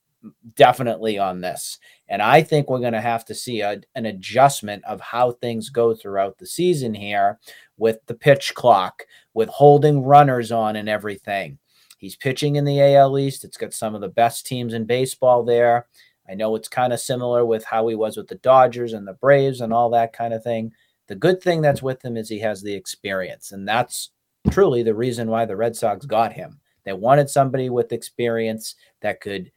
definitely 0.56 1.18
on 1.18 1.42
this. 1.42 1.80
And 2.08 2.22
I 2.22 2.42
think 2.42 2.70
we're 2.70 2.80
going 2.80 2.94
to 2.94 3.02
have 3.02 3.26
to 3.26 3.36
see 3.36 3.62
a, 3.62 3.82
an 3.96 4.06
adjustment 4.06 4.84
of 4.86 5.02
how 5.02 5.32
things 5.32 5.70
go 5.70 5.94
throughout 5.94 6.38
the 6.38 6.46
season 6.46 6.94
here 6.94 7.40
with 7.78 8.00
the 8.08 8.14
pitch 8.14 8.54
clock, 8.56 9.04
with 9.34 9.50
holding 9.50 10.04
runners 10.04 10.52
on 10.52 10.76
and 10.76 10.88
everything. 10.88 11.58
He's 11.98 12.16
pitching 12.16 12.58
in 12.58 12.66
the 12.66 12.82
AL 12.82 13.18
East. 13.18 13.44
It's 13.44 13.58
got 13.58 13.74
some 13.74 13.96
of 13.96 14.02
the 14.02 14.10
best 14.10 14.46
teams 14.46 14.74
in 14.74 14.86
baseball 14.86 15.44
there. 15.44 15.88
I 16.30 16.36
know 16.36 16.56
it's 16.56 16.68
kind 16.68 16.94
of 16.94 17.00
similar 17.00 17.46
with 17.46 17.66
how 17.66 17.88
he 17.88 17.96
was 17.96 18.18
with 18.18 18.28
the 18.28 18.36
Dodgers 18.36 18.94
and 18.94 19.08
the 19.08 19.14
Braves 19.14 19.62
and 19.62 19.74
all 19.74 19.90
that 19.92 20.14
kind 20.14 20.34
of 20.34 20.44
thing. 20.44 20.72
The 21.08 21.16
good 21.16 21.42
thing 21.42 21.62
that's 21.62 21.82
with 21.82 22.04
him 22.04 22.16
is 22.16 22.30
he 22.30 22.40
has 22.40 22.62
the 22.62 22.74
experience. 22.74 23.52
And 23.52 23.68
that's 23.68 24.12
truly 24.52 24.84
the 24.84 24.96
reason 24.96 25.30
why 25.30 25.46
the 25.46 25.56
Red 25.56 25.76
Sox 25.76 26.06
got 26.06 26.34
him. 26.34 26.60
They 26.86 26.94
wanted 26.94 27.30
somebody 27.30 27.70
with 27.70 27.92
experience 27.92 28.76
that 29.02 29.22
could 29.22 29.52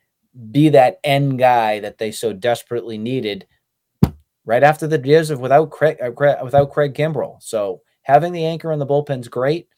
be 0.50 0.68
that 0.70 1.00
end 1.04 1.38
guy 1.38 1.80
that 1.80 1.98
they 1.98 2.10
so 2.10 2.32
desperately 2.32 2.98
needed 2.98 3.46
right 4.44 4.62
after 4.62 4.86
the 4.86 5.00
years 5.06 5.30
of 5.30 5.40
without 5.40 5.70
Craig 5.70 5.98
uh, 6.02 6.10
without 6.42 6.72
Craig 6.72 6.94
Kimbrel. 6.94 7.42
So 7.42 7.82
having 8.02 8.32
the 8.32 8.46
anchor 8.46 8.72
in 8.72 8.78
the 8.78 8.86
bullpen's 8.86 9.28
great. 9.28 9.68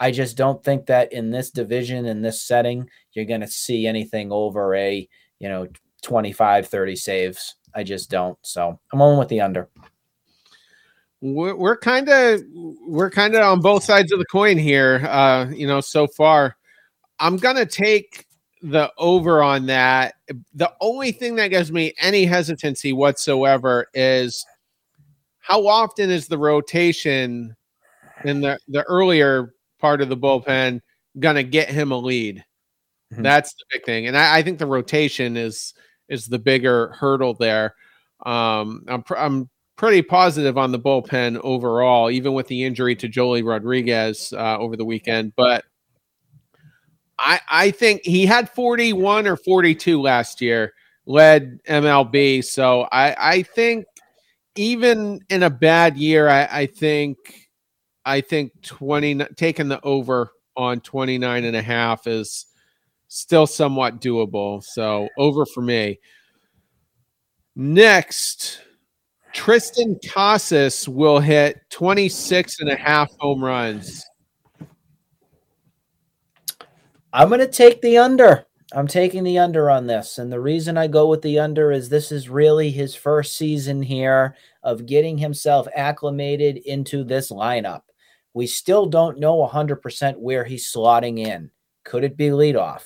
I 0.00 0.10
just 0.10 0.36
don't 0.36 0.62
think 0.62 0.86
that 0.86 1.12
in 1.12 1.30
this 1.30 1.52
division, 1.52 2.04
in 2.04 2.20
this 2.20 2.42
setting, 2.42 2.90
you're 3.12 3.24
going 3.24 3.42
to 3.42 3.46
see 3.46 3.86
anything 3.86 4.32
over 4.32 4.74
a, 4.74 5.08
you 5.38 5.48
know, 5.48 5.68
25, 6.02 6.66
30 6.66 6.96
saves. 6.96 7.54
I 7.74 7.84
just 7.84 8.10
don't. 8.10 8.36
So 8.42 8.78
I'm 8.92 9.00
on 9.00 9.18
with 9.18 9.28
the 9.28 9.40
under. 9.40 9.68
We're, 11.20 11.54
we're 11.54 11.78
kind 11.78 12.08
of 12.08 12.42
we're 12.86 13.10
kind 13.10 13.34
of 13.34 13.42
on 13.42 13.60
both 13.60 13.84
sides 13.84 14.12
of 14.12 14.18
the 14.18 14.26
coin 14.26 14.58
here. 14.58 15.06
Uh, 15.08 15.46
you 15.50 15.66
know, 15.66 15.80
so 15.80 16.06
far, 16.06 16.56
I'm 17.18 17.36
gonna 17.36 17.64
take 17.64 18.26
the 18.64 18.90
over 18.96 19.42
on 19.42 19.66
that. 19.66 20.14
The 20.54 20.72
only 20.80 21.12
thing 21.12 21.36
that 21.36 21.48
gives 21.48 21.70
me 21.70 21.92
any 21.98 22.24
hesitancy 22.24 22.94
whatsoever 22.94 23.86
is 23.92 24.44
how 25.40 25.66
often 25.66 26.10
is 26.10 26.26
the 26.26 26.38
rotation 26.38 27.54
in 28.24 28.40
the 28.40 28.58
the 28.68 28.82
earlier 28.84 29.54
part 29.78 30.00
of 30.00 30.08
the 30.08 30.16
bullpen 30.16 30.80
gonna 31.18 31.42
get 31.42 31.68
him 31.68 31.92
a 31.92 31.98
lead? 31.98 32.42
Mm-hmm. 33.12 33.22
That's 33.22 33.52
the 33.52 33.64
big 33.70 33.84
thing, 33.84 34.06
and 34.06 34.16
I, 34.16 34.38
I, 34.38 34.42
think 34.42 34.58
the 34.58 34.66
rotation 34.66 35.36
is 35.36 35.74
is 36.08 36.26
the 36.26 36.38
bigger 36.38 36.88
hurdle 36.98 37.34
there. 37.34 37.74
Um, 38.24 38.82
I'm 38.88 39.02
pr- 39.02 39.18
I'm 39.18 39.50
pretty 39.76 40.00
positive 40.00 40.56
on 40.56 40.72
the 40.72 40.80
bullpen 40.80 41.38
overall, 41.44 42.10
even 42.10 42.32
with 42.32 42.46
the 42.46 42.64
injury 42.64 42.96
to 42.96 43.10
Joely 43.10 43.44
Rodriguez 43.44 44.32
uh, 44.32 44.56
over 44.58 44.74
the 44.74 44.86
weekend. 44.86 45.34
But 45.36 45.66
I 47.18 47.40
I 47.48 47.70
think 47.70 48.02
he 48.04 48.26
had 48.26 48.50
41 48.50 49.26
or 49.26 49.36
42 49.36 50.00
last 50.00 50.40
year, 50.40 50.72
led 51.06 51.60
MLB. 51.64 52.42
So 52.44 52.88
I 52.92 53.16
I 53.18 53.42
think 53.42 53.86
even 54.56 55.20
in 55.30 55.42
a 55.42 55.50
bad 55.50 55.96
year, 55.96 56.28
I, 56.28 56.48
I 56.50 56.66
think 56.66 57.18
I 58.04 58.20
think 58.20 58.52
20 58.62 59.16
taking 59.36 59.68
the 59.68 59.80
over 59.82 60.30
on 60.56 60.80
29 60.80 61.44
and 61.44 61.56
a 61.56 61.62
half 61.62 62.06
is 62.06 62.46
still 63.08 63.46
somewhat 63.46 64.00
doable. 64.00 64.62
So 64.62 65.08
over 65.18 65.46
for 65.46 65.62
me. 65.62 65.98
Next, 67.56 68.62
Triston 69.34 69.96
Casas 70.08 70.88
will 70.88 71.20
hit 71.20 71.58
26 71.70 72.60
and 72.60 72.70
a 72.70 72.76
half 72.76 73.10
home 73.18 73.44
runs. 73.44 74.04
I'm 77.14 77.28
going 77.28 77.38
to 77.38 77.46
take 77.46 77.80
the 77.80 77.98
under. 77.98 78.44
I'm 78.72 78.88
taking 78.88 79.22
the 79.22 79.38
under 79.38 79.70
on 79.70 79.86
this. 79.86 80.18
And 80.18 80.32
the 80.32 80.40
reason 80.40 80.76
I 80.76 80.88
go 80.88 81.06
with 81.06 81.22
the 81.22 81.38
under 81.38 81.70
is 81.70 81.88
this 81.88 82.10
is 82.10 82.28
really 82.28 82.72
his 82.72 82.96
first 82.96 83.36
season 83.36 83.80
here 83.80 84.34
of 84.64 84.84
getting 84.84 85.16
himself 85.16 85.68
acclimated 85.76 86.56
into 86.56 87.04
this 87.04 87.30
lineup. 87.30 87.82
We 88.32 88.48
still 88.48 88.86
don't 88.86 89.20
know 89.20 89.46
100% 89.46 90.18
where 90.18 90.44
he's 90.44 90.72
slotting 90.72 91.20
in. 91.20 91.52
Could 91.84 92.02
it 92.02 92.16
be 92.16 92.30
leadoff? 92.30 92.82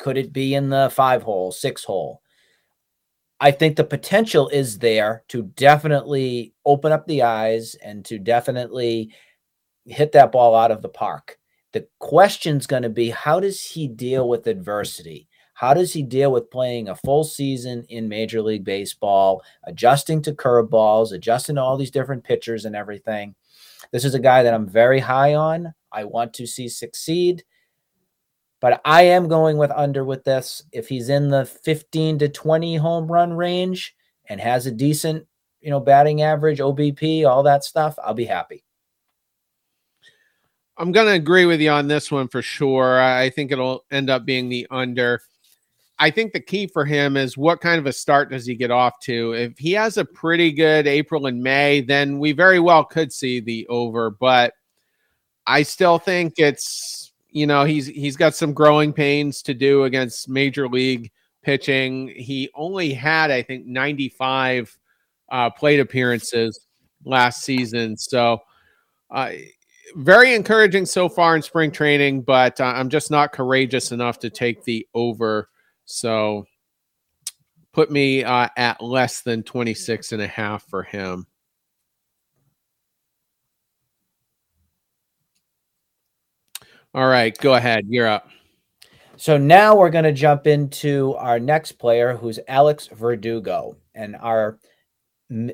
Could 0.00 0.18
it 0.18 0.32
be 0.32 0.56
in 0.56 0.68
the 0.68 0.90
five 0.92 1.22
hole, 1.22 1.52
six 1.52 1.84
hole? 1.84 2.22
I 3.38 3.52
think 3.52 3.76
the 3.76 3.84
potential 3.84 4.48
is 4.48 4.80
there 4.80 5.22
to 5.28 5.44
definitely 5.54 6.54
open 6.66 6.90
up 6.90 7.06
the 7.06 7.22
eyes 7.22 7.76
and 7.76 8.04
to 8.06 8.18
definitely 8.18 9.14
hit 9.84 10.10
that 10.12 10.32
ball 10.32 10.56
out 10.56 10.72
of 10.72 10.82
the 10.82 10.88
park. 10.88 11.38
The 11.72 11.86
question's 11.98 12.66
going 12.66 12.82
to 12.82 12.88
be 12.88 13.10
how 13.10 13.40
does 13.40 13.62
he 13.62 13.86
deal 13.86 14.28
with 14.28 14.46
adversity? 14.46 15.28
How 15.54 15.74
does 15.74 15.92
he 15.92 16.02
deal 16.02 16.32
with 16.32 16.50
playing 16.50 16.88
a 16.88 16.96
full 16.96 17.22
season 17.22 17.84
in 17.90 18.08
Major 18.08 18.40
League 18.40 18.64
Baseball, 18.64 19.42
adjusting 19.64 20.22
to 20.22 20.32
curveballs, 20.32 21.12
adjusting 21.12 21.56
to 21.56 21.60
all 21.60 21.76
these 21.76 21.90
different 21.90 22.24
pitchers 22.24 22.64
and 22.64 22.74
everything? 22.74 23.34
This 23.92 24.04
is 24.04 24.14
a 24.14 24.18
guy 24.18 24.42
that 24.42 24.54
I'm 24.54 24.66
very 24.66 25.00
high 25.00 25.34
on. 25.34 25.74
I 25.92 26.04
want 26.04 26.32
to 26.34 26.46
see 26.46 26.68
succeed. 26.68 27.44
But 28.60 28.80
I 28.84 29.02
am 29.02 29.28
going 29.28 29.56
with 29.56 29.70
under 29.70 30.04
with 30.04 30.24
this. 30.24 30.62
If 30.72 30.88
he's 30.88 31.08
in 31.08 31.28
the 31.28 31.44
15 31.44 32.18
to 32.20 32.28
20 32.28 32.76
home 32.76 33.10
run 33.10 33.32
range 33.32 33.94
and 34.28 34.40
has 34.40 34.66
a 34.66 34.70
decent, 34.70 35.26
you 35.60 35.70
know, 35.70 35.80
batting 35.80 36.22
average, 36.22 36.58
OBP, 36.58 37.28
all 37.28 37.42
that 37.42 37.64
stuff, 37.64 37.98
I'll 38.02 38.14
be 38.14 38.26
happy. 38.26 38.64
I'm 40.80 40.92
going 40.92 41.08
to 41.08 41.12
agree 41.12 41.44
with 41.44 41.60
you 41.60 41.68
on 41.70 41.88
this 41.88 42.10
one 42.10 42.26
for 42.26 42.40
sure. 42.40 43.02
I 43.02 43.28
think 43.28 43.52
it'll 43.52 43.84
end 43.90 44.08
up 44.08 44.24
being 44.24 44.48
the 44.48 44.66
under. 44.70 45.20
I 45.98 46.10
think 46.10 46.32
the 46.32 46.40
key 46.40 46.66
for 46.66 46.86
him 46.86 47.18
is 47.18 47.36
what 47.36 47.60
kind 47.60 47.78
of 47.78 47.84
a 47.84 47.92
start 47.92 48.30
does 48.30 48.46
he 48.46 48.54
get 48.54 48.70
off 48.70 48.98
to? 49.00 49.34
If 49.34 49.58
he 49.58 49.72
has 49.72 49.98
a 49.98 50.06
pretty 50.06 50.50
good 50.52 50.86
April 50.86 51.26
and 51.26 51.42
May, 51.42 51.82
then 51.82 52.18
we 52.18 52.32
very 52.32 52.60
well 52.60 52.82
could 52.82 53.12
see 53.12 53.40
the 53.40 53.66
over, 53.68 54.08
but 54.10 54.54
I 55.46 55.64
still 55.64 55.98
think 55.98 56.34
it's 56.38 57.12
you 57.28 57.46
know 57.46 57.64
he's 57.64 57.86
he's 57.86 58.16
got 58.16 58.34
some 58.34 58.54
growing 58.54 58.94
pains 58.94 59.42
to 59.42 59.52
do 59.52 59.84
against 59.84 60.30
major 60.30 60.66
league 60.66 61.10
pitching. 61.42 62.08
He 62.16 62.48
only 62.54 62.94
had 62.94 63.30
I 63.30 63.42
think 63.42 63.66
95 63.66 64.78
uh, 65.30 65.50
plate 65.50 65.80
appearances 65.80 66.66
last 67.04 67.42
season, 67.42 67.98
so 67.98 68.40
uh, 69.10 69.32
very 69.96 70.34
encouraging 70.34 70.86
so 70.86 71.08
far 71.08 71.36
in 71.36 71.42
spring 71.42 71.70
training. 71.70 72.22
But 72.22 72.60
uh, 72.60 72.64
I'm 72.64 72.88
just 72.88 73.10
not 73.10 73.32
courageous 73.32 73.92
enough 73.92 74.18
to 74.20 74.30
take 74.30 74.64
the 74.64 74.86
over. 74.94 75.48
So 75.84 76.46
put 77.72 77.90
me 77.90 78.24
uh, 78.24 78.48
at 78.56 78.82
less 78.82 79.22
than 79.22 79.42
26 79.42 80.12
and 80.12 80.22
a 80.22 80.26
half 80.26 80.64
for 80.68 80.82
him. 80.82 81.26
All 86.92 87.06
right, 87.06 87.36
go 87.38 87.54
ahead. 87.54 87.84
You're 87.88 88.08
up. 88.08 88.28
So 89.16 89.36
now 89.36 89.76
we're 89.76 89.90
going 89.90 90.04
to 90.04 90.12
jump 90.12 90.46
into 90.46 91.14
our 91.16 91.38
next 91.38 91.72
player, 91.72 92.16
who's 92.16 92.40
Alex 92.48 92.88
Verdugo, 92.88 93.76
and 93.94 94.16
our 94.16 94.58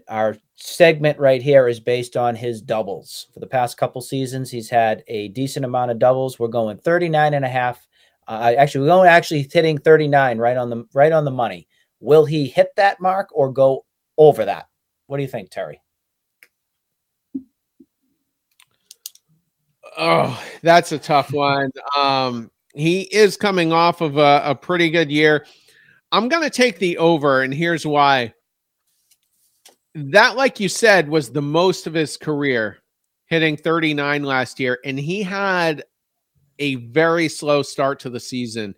our 0.08 0.36
segment 0.56 1.18
right 1.18 1.42
here 1.42 1.68
is 1.68 1.78
based 1.78 2.16
on 2.16 2.34
his 2.34 2.60
doubles. 2.60 3.28
For 3.32 3.40
the 3.40 3.46
past 3.46 3.76
couple 3.76 4.00
seasons, 4.00 4.50
he's 4.50 4.68
had 4.68 5.04
a 5.06 5.28
decent 5.28 5.64
amount 5.64 5.90
of 5.90 5.98
doubles. 5.98 6.38
We're 6.38 6.48
going 6.48 6.78
39 6.78 7.34
and 7.34 7.44
a 7.44 7.48
half. 7.48 7.86
Uh, 8.26 8.54
actually, 8.58 8.80
we're 8.82 8.88
going 8.88 9.08
actually 9.08 9.48
hitting 9.52 9.78
39 9.78 10.38
right 10.38 10.56
on 10.56 10.70
the 10.70 10.84
right 10.92 11.12
on 11.12 11.24
the 11.24 11.30
money. 11.30 11.68
Will 12.00 12.24
he 12.24 12.46
hit 12.46 12.68
that 12.76 13.00
mark 13.00 13.28
or 13.32 13.52
go 13.52 13.84
over 14.18 14.44
that? 14.44 14.66
What 15.06 15.18
do 15.18 15.22
you 15.22 15.28
think, 15.28 15.50
Terry? 15.50 15.80
Oh, 19.96 20.42
that's 20.62 20.92
a 20.92 20.98
tough 20.98 21.32
one. 21.32 21.70
Um, 21.96 22.50
he 22.74 23.02
is 23.02 23.36
coming 23.36 23.72
off 23.72 24.00
of 24.00 24.18
a, 24.18 24.42
a 24.44 24.54
pretty 24.54 24.90
good 24.90 25.10
year. 25.10 25.46
I'm 26.12 26.28
going 26.28 26.42
to 26.42 26.50
take 26.50 26.78
the 26.78 26.98
over, 26.98 27.42
and 27.42 27.54
here's 27.54 27.86
why. 27.86 28.34
That, 29.96 30.36
like 30.36 30.60
you 30.60 30.68
said, 30.68 31.08
was 31.08 31.30
the 31.30 31.40
most 31.40 31.86
of 31.86 31.94
his 31.94 32.18
career, 32.18 32.76
hitting 33.28 33.56
39 33.56 34.24
last 34.24 34.60
year, 34.60 34.78
and 34.84 34.98
he 34.98 35.22
had 35.22 35.84
a 36.58 36.74
very 36.74 37.28
slow 37.28 37.62
start 37.62 37.98
to 38.00 38.10
the 38.10 38.20
season. 38.20 38.74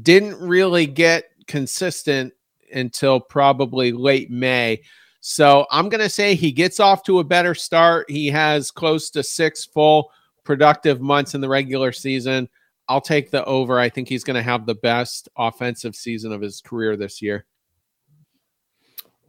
Didn't 0.00 0.40
really 0.40 0.86
get 0.86 1.24
consistent 1.46 2.32
until 2.72 3.20
probably 3.20 3.92
late 3.92 4.30
May. 4.30 4.80
So 5.20 5.66
I'm 5.70 5.90
going 5.90 6.00
to 6.00 6.08
say 6.08 6.34
he 6.34 6.50
gets 6.50 6.80
off 6.80 7.04
to 7.04 7.18
a 7.18 7.24
better 7.24 7.54
start. 7.54 8.10
He 8.10 8.28
has 8.28 8.70
close 8.70 9.10
to 9.10 9.22
six 9.22 9.66
full 9.66 10.10
productive 10.42 11.02
months 11.02 11.34
in 11.34 11.42
the 11.42 11.50
regular 11.50 11.92
season. 11.92 12.48
I'll 12.88 13.02
take 13.02 13.30
the 13.30 13.44
over. 13.44 13.78
I 13.78 13.90
think 13.90 14.08
he's 14.08 14.24
going 14.24 14.36
to 14.36 14.42
have 14.42 14.64
the 14.64 14.74
best 14.76 15.28
offensive 15.36 15.94
season 15.94 16.32
of 16.32 16.40
his 16.40 16.62
career 16.62 16.96
this 16.96 17.20
year. 17.20 17.44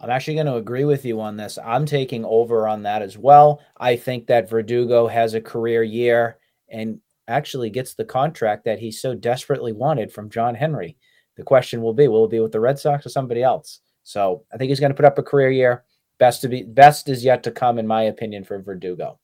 I'm 0.03 0.09
actually 0.09 0.33
going 0.33 0.47
to 0.47 0.55
agree 0.55 0.83
with 0.83 1.05
you 1.05 1.21
on 1.21 1.37
this. 1.37 1.57
I'm 1.63 1.85
taking 1.85 2.25
over 2.25 2.67
on 2.67 2.83
that 2.83 3.01
as 3.01 3.17
well. 3.17 3.61
I 3.77 3.95
think 3.95 4.27
that 4.27 4.49
Verdugo 4.49 5.07
has 5.07 5.33
a 5.33 5.39
career 5.39 5.81
year 5.81 6.39
and 6.67 6.99
actually 7.29 7.69
gets 7.69 7.93
the 7.93 8.03
contract 8.03 8.65
that 8.65 8.79
he 8.79 8.91
so 8.91 9.15
desperately 9.15 9.71
wanted 9.71 10.11
from 10.11 10.29
John 10.29 10.55
Henry. 10.55 10.97
The 11.37 11.43
question 11.43 11.81
will 11.81 11.93
be, 11.93 12.09
will 12.09 12.25
it 12.25 12.31
be 12.31 12.41
with 12.41 12.51
the 12.51 12.59
Red 12.59 12.77
Sox 12.77 13.05
or 13.05 13.09
somebody 13.09 13.43
else? 13.43 13.79
So 14.03 14.43
I 14.53 14.57
think 14.57 14.67
he's 14.67 14.81
going 14.81 14.91
to 14.91 14.95
put 14.95 15.05
up 15.05 15.19
a 15.19 15.23
career 15.23 15.49
year. 15.49 15.85
Best 16.17 16.41
to 16.41 16.49
be 16.49 16.63
best 16.63 17.07
is 17.07 17.23
yet 17.23 17.41
to 17.43 17.51
come, 17.51 17.79
in 17.79 17.87
my 17.87 18.03
opinion, 18.03 18.43
for 18.43 18.61
Verdugo. 18.61 19.19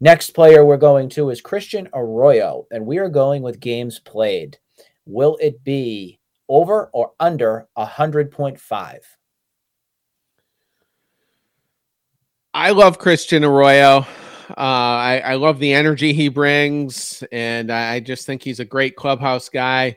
Next 0.00 0.30
player 0.30 0.64
we're 0.64 0.76
going 0.76 1.08
to 1.10 1.30
is 1.30 1.40
Christian 1.40 1.88
Arroyo, 1.92 2.68
and 2.70 2.86
we 2.86 2.98
are 2.98 3.08
going 3.08 3.42
with 3.42 3.58
games 3.58 3.98
played. 3.98 4.56
Will 5.04 5.36
it 5.40 5.64
be 5.64 6.20
over 6.48 6.90
or 6.92 7.10
under 7.18 7.66
100.5? 7.76 8.98
I 12.52 12.70
love 12.72 12.98
Christian 12.98 13.44
Arroyo. 13.44 14.06
Uh, 14.50 14.54
I, 14.56 15.22
I, 15.24 15.34
love 15.34 15.60
the 15.60 15.72
energy 15.72 16.12
he 16.12 16.28
brings, 16.28 17.22
and 17.30 17.70
I 17.70 18.00
just 18.00 18.26
think 18.26 18.42
he's 18.42 18.58
a 18.58 18.64
great 18.64 18.96
clubhouse 18.96 19.48
guy. 19.48 19.96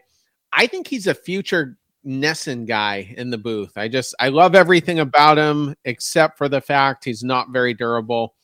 I 0.51 0.67
think 0.67 0.88
he's 0.88 1.07
a 1.07 1.15
future 1.15 1.79
NESN 2.05 2.67
guy 2.67 3.15
in 3.17 3.31
the 3.31 3.39
booth. 3.39 3.75
I 3.75 3.88
just 3.88 4.13
I 4.19 4.29
love 4.29 4.53
everything 4.53 5.00
about 5.00 5.39
him 5.39 5.74
except 5.86 6.38
for 6.38 6.48
the 6.48 6.62
fact 6.62 7.05
he's 7.05 7.24
not 7.24 7.50
very 7.50 7.74
durable. 7.74 8.36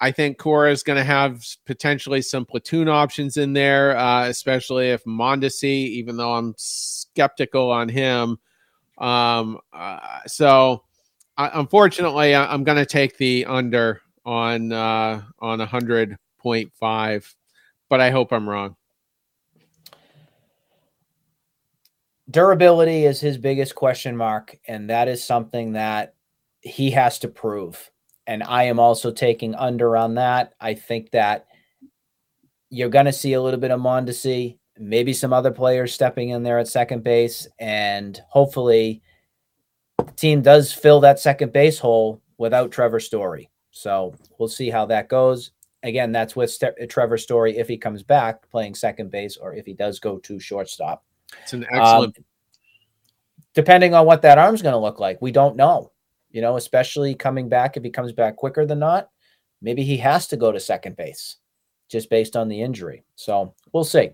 I 0.00 0.12
think 0.12 0.38
Cora 0.38 0.70
is 0.70 0.82
going 0.82 0.96
to 0.96 1.04
have 1.04 1.44
potentially 1.66 2.22
some 2.22 2.46
platoon 2.46 2.88
options 2.88 3.36
in 3.36 3.52
there, 3.52 3.98
uh, 3.98 4.28
especially 4.28 4.88
if 4.88 5.04
Mondesi, 5.04 5.64
even 5.64 6.16
though 6.16 6.32
I'm 6.32 6.54
skeptical 6.56 7.70
on 7.70 7.90
him. 7.90 8.38
Um, 8.96 9.58
uh, 9.72 10.20
so, 10.26 10.84
I, 11.38 11.50
unfortunately, 11.54 12.34
I, 12.34 12.52
am 12.52 12.64
going 12.64 12.76
to 12.76 12.86
take 12.86 13.16
the 13.16 13.46
under 13.46 14.02
on 14.26 14.72
uh, 14.72 15.22
on 15.38 15.58
100.5, 15.60 17.34
but 17.88 18.00
I 18.00 18.10
hope 18.10 18.32
I'm 18.32 18.48
wrong. 18.48 18.76
Durability 22.30 23.06
is 23.06 23.20
his 23.20 23.38
biggest 23.38 23.74
question 23.74 24.14
mark, 24.14 24.58
and 24.66 24.90
that 24.90 25.08
is 25.08 25.24
something 25.24 25.72
that 25.72 26.14
he 26.60 26.90
has 26.90 27.18
to 27.20 27.28
prove 27.28 27.90
and 28.28 28.42
I 28.42 28.64
am 28.64 28.78
also 28.78 29.10
taking 29.10 29.54
under 29.54 29.96
on 29.96 30.14
that. 30.16 30.52
I 30.60 30.74
think 30.74 31.10
that 31.12 31.46
you're 32.68 32.90
going 32.90 33.06
to 33.06 33.12
see 33.12 33.32
a 33.32 33.40
little 33.42 33.58
bit 33.58 33.70
of 33.70 33.80
Mondesi, 33.80 34.58
maybe 34.78 35.14
some 35.14 35.32
other 35.32 35.50
players 35.50 35.94
stepping 35.94 36.28
in 36.28 36.42
there 36.42 36.58
at 36.58 36.68
second 36.68 37.02
base, 37.02 37.48
and 37.58 38.20
hopefully, 38.28 39.02
team 40.16 40.42
does 40.42 40.72
fill 40.72 41.00
that 41.00 41.20
second 41.20 41.52
base 41.52 41.78
hole 41.78 42.20
without 42.38 42.70
Trevor 42.70 43.00
Story. 43.00 43.50
So 43.70 44.14
we'll 44.38 44.48
see 44.48 44.70
how 44.70 44.86
that 44.86 45.08
goes. 45.08 45.52
Again, 45.82 46.10
that's 46.10 46.34
with 46.34 46.50
St- 46.50 46.90
Trevor 46.90 47.18
Story 47.18 47.56
if 47.56 47.68
he 47.68 47.76
comes 47.76 48.02
back 48.02 48.48
playing 48.50 48.74
second 48.74 49.10
base 49.10 49.36
or 49.36 49.54
if 49.54 49.64
he 49.64 49.74
does 49.74 50.00
go 50.00 50.18
to 50.18 50.40
shortstop. 50.40 51.04
It's 51.42 51.52
an 51.52 51.64
excellent. 51.70 52.18
Um, 52.18 52.24
depending 53.54 53.94
on 53.94 54.06
what 54.06 54.22
that 54.22 54.38
arm's 54.38 54.62
going 54.62 54.72
to 54.72 54.78
look 54.78 54.98
like, 54.98 55.22
we 55.22 55.30
don't 55.30 55.56
know 55.56 55.92
you 56.30 56.42
know, 56.42 56.56
especially 56.56 57.14
coming 57.14 57.48
back 57.48 57.76
if 57.76 57.82
he 57.82 57.90
comes 57.90 58.12
back 58.12 58.36
quicker 58.36 58.66
than 58.66 58.78
not. 58.78 59.08
Maybe 59.60 59.82
he 59.82 59.96
has 59.98 60.28
to 60.28 60.36
go 60.36 60.52
to 60.52 60.60
second 60.60 60.96
base 60.96 61.36
just 61.88 62.10
based 62.10 62.36
on 62.36 62.48
the 62.48 62.60
injury. 62.60 63.04
So 63.16 63.54
we'll 63.72 63.84
see. 63.84 64.10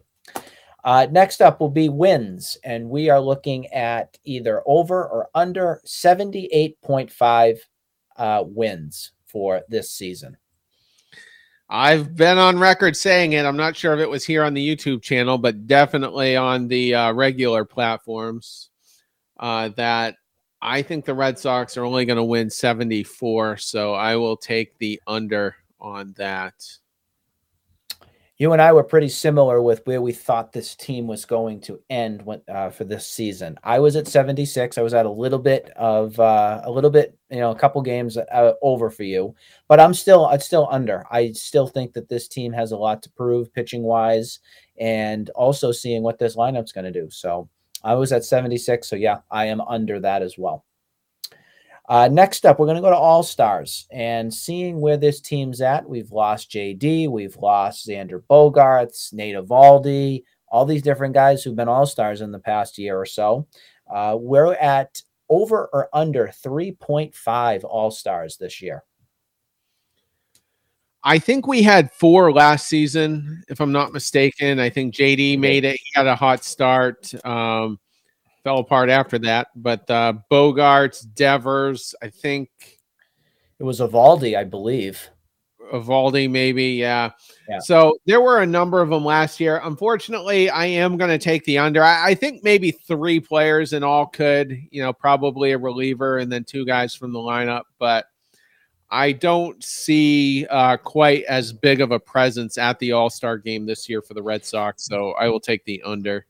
Uh, 0.84 1.06
next 1.10 1.40
up 1.40 1.60
will 1.60 1.70
be 1.70 1.88
wins, 1.88 2.58
and 2.62 2.90
we 2.90 3.08
are 3.08 3.20
looking 3.20 3.66
at 3.68 4.18
either 4.24 4.62
over 4.66 5.06
or 5.08 5.28
under 5.34 5.80
78.5 5.86 7.58
uh, 8.16 8.44
wins 8.46 9.12
for 9.24 9.62
this 9.68 9.90
season. 9.90 10.36
I've 11.70 12.14
been 12.14 12.36
on 12.36 12.58
record 12.58 12.96
saying 12.96 13.32
it. 13.32 13.46
I'm 13.46 13.56
not 13.56 13.74
sure 13.74 13.94
if 13.94 14.00
it 14.00 14.10
was 14.10 14.24
here 14.24 14.44
on 14.44 14.52
the 14.52 14.76
YouTube 14.76 15.00
channel, 15.00 15.38
but 15.38 15.66
definitely 15.66 16.36
on 16.36 16.68
the 16.68 16.94
uh, 16.94 17.12
regular 17.14 17.64
platforms 17.64 18.68
uh, 19.40 19.70
that 19.70 20.16
I 20.60 20.82
think 20.82 21.06
the 21.06 21.14
Red 21.14 21.38
Sox 21.38 21.76
are 21.78 21.84
only 21.84 22.04
going 22.04 22.18
to 22.18 22.24
win 22.24 22.50
74, 22.50 23.56
so 23.56 23.94
I 23.94 24.16
will 24.16 24.36
take 24.36 24.76
the 24.78 25.00
under 25.06 25.56
on 25.80 26.14
that. 26.18 26.54
You 28.36 28.52
and 28.52 28.60
I 28.60 28.72
were 28.72 28.82
pretty 28.82 29.10
similar 29.10 29.62
with 29.62 29.82
where 29.84 30.02
we 30.02 30.12
thought 30.12 30.52
this 30.52 30.74
team 30.74 31.06
was 31.06 31.24
going 31.24 31.60
to 31.62 31.80
end 31.88 32.20
when, 32.22 32.42
uh, 32.48 32.70
for 32.70 32.82
this 32.82 33.06
season. 33.06 33.56
I 33.62 33.78
was 33.78 33.94
at 33.94 34.08
76. 34.08 34.76
I 34.76 34.82
was 34.82 34.92
at 34.92 35.06
a 35.06 35.10
little 35.10 35.38
bit 35.38 35.70
of 35.76 36.18
uh, 36.18 36.60
a 36.64 36.70
little 36.70 36.90
bit, 36.90 37.16
you 37.30 37.38
know, 37.38 37.52
a 37.52 37.58
couple 37.58 37.80
games 37.82 38.16
uh, 38.16 38.54
over 38.60 38.90
for 38.90 39.04
you, 39.04 39.36
but 39.68 39.78
I'm 39.78 39.94
still 39.94 40.26
I'm 40.26 40.40
still 40.40 40.66
under. 40.70 41.04
I 41.12 41.30
still 41.30 41.68
think 41.68 41.92
that 41.92 42.08
this 42.08 42.26
team 42.26 42.52
has 42.52 42.72
a 42.72 42.76
lot 42.76 43.02
to 43.04 43.10
prove 43.10 43.54
pitching 43.54 43.84
wise, 43.84 44.40
and 44.80 45.30
also 45.30 45.70
seeing 45.70 46.02
what 46.02 46.18
this 46.18 46.34
lineup's 46.34 46.72
going 46.72 46.92
to 46.92 47.00
do. 47.00 47.08
So 47.10 47.48
I 47.84 47.94
was 47.94 48.12
at 48.12 48.24
76. 48.24 48.88
So, 48.88 48.96
yeah, 48.96 49.18
I 49.30 49.44
am 49.46 49.60
under 49.60 50.00
that 50.00 50.22
as 50.22 50.36
well. 50.38 50.64
Uh, 51.88 52.08
next 52.10 52.46
up, 52.46 52.58
we're 52.58 52.66
going 52.66 52.76
to 52.76 52.82
go 52.82 52.90
to 52.90 52.96
All 52.96 53.22
Stars 53.22 53.86
and 53.90 54.32
seeing 54.32 54.80
where 54.80 54.96
this 54.96 55.20
team's 55.20 55.60
at. 55.60 55.88
We've 55.88 56.10
lost 56.10 56.50
JD, 56.50 57.10
we've 57.10 57.36
lost 57.36 57.86
Xander 57.86 58.22
Bogaerts, 58.30 59.12
Nate 59.12 59.36
Eovaldi, 59.36 60.24
all 60.48 60.64
these 60.64 60.82
different 60.82 61.12
guys 61.12 61.42
who've 61.42 61.56
been 61.56 61.68
All 61.68 61.84
Stars 61.84 62.22
in 62.22 62.32
the 62.32 62.38
past 62.38 62.78
year 62.78 62.98
or 62.98 63.04
so. 63.04 63.46
Uh, 63.92 64.16
we're 64.18 64.54
at 64.54 65.02
over 65.28 65.68
or 65.72 65.88
under 65.92 66.28
3.5 66.28 67.64
All 67.64 67.90
Stars 67.90 68.38
this 68.38 68.62
year. 68.62 68.82
I 71.06 71.18
think 71.18 71.46
we 71.46 71.62
had 71.62 71.92
four 71.92 72.32
last 72.32 72.66
season, 72.66 73.44
if 73.48 73.60
I'm 73.60 73.72
not 73.72 73.92
mistaken. 73.92 74.58
I 74.58 74.70
think 74.70 74.94
JD 74.94 75.38
made 75.38 75.66
it. 75.66 75.76
He 75.76 75.90
had 75.94 76.06
a 76.06 76.16
hot 76.16 76.44
start. 76.44 77.12
Um, 77.26 77.78
fell 78.44 78.58
apart 78.58 78.90
after 78.90 79.18
that. 79.20 79.48
But 79.56 79.90
uh, 79.90 80.14
Bogaerts, 80.30 81.12
Devers, 81.14 81.94
I 82.02 82.10
think 82.10 82.50
it 83.58 83.64
was 83.64 83.80
Eovaldi, 83.80 84.36
I 84.36 84.44
believe. 84.44 85.08
Eovaldi, 85.72 86.30
maybe, 86.30 86.64
yeah. 86.64 87.10
yeah. 87.48 87.58
So 87.58 87.96
there 88.04 88.20
were 88.20 88.42
a 88.42 88.46
number 88.46 88.82
of 88.82 88.90
them 88.90 89.04
last 89.04 89.40
year. 89.40 89.60
Unfortunately, 89.64 90.50
I 90.50 90.66
am 90.66 90.98
going 90.98 91.10
to 91.10 91.18
take 91.18 91.44
the 91.44 91.56
under. 91.58 91.82
I, 91.82 92.10
I, 92.10 92.14
think 92.14 92.44
maybe 92.44 92.70
three 92.70 93.18
players 93.18 93.72
in 93.72 93.82
all 93.82 94.06
could, 94.06 94.56
you 94.70 94.82
know, 94.82 94.92
probably 94.92 95.52
a 95.52 95.58
reliever 95.58 96.18
and 96.18 96.30
then 96.30 96.44
two 96.44 96.66
guys 96.66 96.94
from 96.94 97.12
the 97.14 97.18
lineup. 97.18 97.62
But 97.78 98.06
I 98.90 99.12
don't 99.12 99.62
see 99.64 100.46
uh, 100.50 100.76
quite 100.76 101.24
as 101.24 101.52
big 101.52 101.80
of 101.80 101.92
a 101.92 101.98
presence 101.98 102.58
at 102.58 102.78
the 102.78 102.92
All 102.92 103.08
Star 103.08 103.38
game 103.38 103.64
this 103.64 103.88
year 103.88 104.02
for 104.02 104.12
the 104.12 104.22
Red 104.22 104.44
Sox. 104.44 104.84
So 104.84 105.12
I 105.12 105.28
will 105.28 105.40
take 105.40 105.64
the 105.64 105.82
under. 105.82 106.26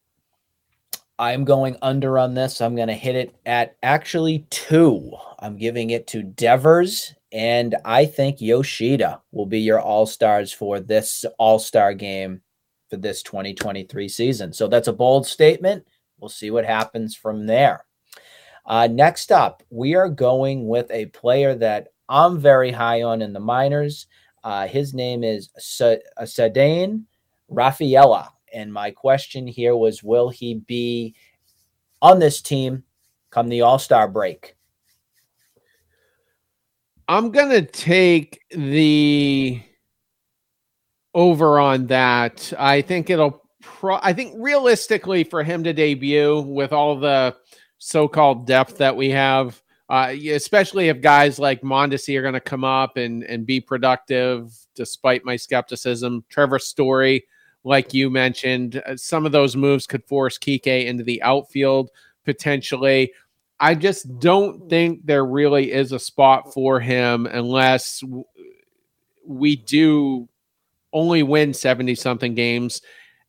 I'm 1.18 1.44
going 1.44 1.76
under 1.80 2.18
on 2.18 2.34
this. 2.34 2.60
I'm 2.60 2.74
going 2.74 2.88
to 2.88 2.94
hit 2.94 3.14
it 3.14 3.36
at 3.46 3.76
actually 3.82 4.46
two. 4.50 5.12
I'm 5.38 5.56
giving 5.56 5.90
it 5.90 6.06
to 6.08 6.22
Devers, 6.22 7.14
and 7.32 7.76
I 7.84 8.06
think 8.06 8.40
Yoshida 8.40 9.22
will 9.30 9.46
be 9.46 9.60
your 9.60 9.80
All 9.80 10.06
Stars 10.06 10.52
for 10.52 10.80
this 10.80 11.24
All 11.38 11.58
Star 11.58 11.94
game 11.94 12.40
for 12.90 12.96
this 12.96 13.22
2023 13.22 14.08
season. 14.08 14.52
So 14.52 14.66
that's 14.66 14.88
a 14.88 14.92
bold 14.92 15.26
statement. 15.26 15.86
We'll 16.18 16.28
see 16.30 16.50
what 16.50 16.64
happens 16.64 17.14
from 17.14 17.46
there. 17.46 17.84
Uh, 18.66 18.88
next 18.90 19.30
up, 19.30 19.62
we 19.70 19.94
are 19.94 20.08
going 20.08 20.66
with 20.66 20.90
a 20.90 21.06
player 21.06 21.54
that 21.54 21.88
I'm 22.08 22.40
very 22.40 22.72
high 22.72 23.02
on 23.02 23.22
in 23.22 23.32
the 23.32 23.40
minors. 23.40 24.06
Uh, 24.42 24.66
his 24.66 24.94
name 24.94 25.22
is 25.22 25.50
Ceddanne 25.58 27.04
Rafaela. 27.48 28.33
And 28.54 28.72
my 28.72 28.92
question 28.92 29.46
here 29.46 29.76
was 29.76 30.02
Will 30.02 30.28
he 30.28 30.54
be 30.54 31.14
on 32.00 32.20
this 32.20 32.40
team 32.40 32.84
come 33.30 33.48
the 33.48 33.62
All 33.62 33.78
Star 33.78 34.08
break? 34.08 34.56
I'm 37.06 37.32
going 37.32 37.50
to 37.50 37.62
take 37.62 38.40
the 38.50 39.60
over 41.12 41.58
on 41.58 41.86
that. 41.88 42.52
I 42.58 42.80
think 42.80 43.10
it'll, 43.10 43.42
pro- 43.60 44.00
I 44.02 44.12
think 44.14 44.34
realistically 44.38 45.24
for 45.24 45.42
him 45.42 45.64
to 45.64 45.72
debut 45.72 46.40
with 46.40 46.72
all 46.72 46.98
the 46.98 47.36
so 47.78 48.08
called 48.08 48.46
depth 48.46 48.78
that 48.78 48.96
we 48.96 49.10
have, 49.10 49.60
uh, 49.90 50.14
especially 50.30 50.88
if 50.88 51.02
guys 51.02 51.38
like 51.38 51.60
Mondesi 51.60 52.16
are 52.16 52.22
going 52.22 52.34
to 52.34 52.40
come 52.40 52.64
up 52.64 52.96
and 52.96 53.22
and 53.24 53.44
be 53.44 53.60
productive, 53.60 54.50
despite 54.74 55.26
my 55.26 55.36
skepticism. 55.36 56.24
Trevor 56.30 56.58
Story, 56.58 57.26
like 57.64 57.94
you 57.94 58.10
mentioned, 58.10 58.82
uh, 58.86 58.96
some 58.96 59.26
of 59.26 59.32
those 59.32 59.56
moves 59.56 59.86
could 59.86 60.04
force 60.04 60.38
Kike 60.38 60.86
into 60.86 61.02
the 61.02 61.22
outfield 61.22 61.90
potentially. 62.24 63.12
I 63.60 63.74
just 63.74 64.18
don't 64.18 64.68
think 64.68 65.06
there 65.06 65.24
really 65.24 65.72
is 65.72 65.92
a 65.92 65.98
spot 65.98 66.52
for 66.52 66.80
him 66.80 67.26
unless 67.26 68.02
we 69.26 69.56
do 69.56 70.28
only 70.92 71.22
win 71.22 71.54
70 71.54 71.94
something 71.94 72.34
games 72.34 72.82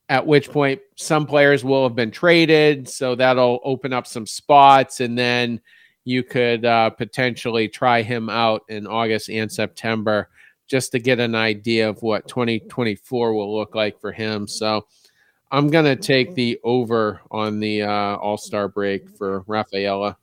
at 0.09 0.27
which 0.27 0.51
point 0.51 0.81
some 0.95 1.25
players 1.25 1.63
will 1.63 1.83
have 1.83 1.95
been 1.95 2.11
traded 2.11 2.87
so 2.87 3.15
that'll 3.15 3.59
open 3.63 3.91
up 3.91 4.05
some 4.05 4.27
spots 4.27 4.99
and 4.99 5.17
then 5.17 5.59
you 6.03 6.21
could 6.21 6.63
uh, 6.63 6.91
potentially 6.91 7.67
try 7.67 8.03
him 8.03 8.29
out 8.29 8.61
in 8.69 8.85
August 8.85 9.29
and 9.29 9.51
September 9.51 10.29
just 10.67 10.91
to 10.91 10.99
get 10.99 11.19
an 11.19 11.35
idea 11.35 11.87
of 11.87 12.01
what 12.01 12.27
2024 12.27 13.33
will 13.33 13.55
look 13.55 13.75
like 13.75 13.99
for 13.99 14.11
him. 14.11 14.47
So 14.47 14.85
I'm 15.51 15.69
going 15.69 15.85
to 15.85 15.95
take 15.95 16.35
the 16.35 16.59
over 16.63 17.21
on 17.31 17.59
the 17.59 17.83
uh, 17.83 18.15
All 18.17 18.37
Star 18.37 18.67
break 18.67 19.09
for 19.09 19.43
Rafaela. 19.47 20.17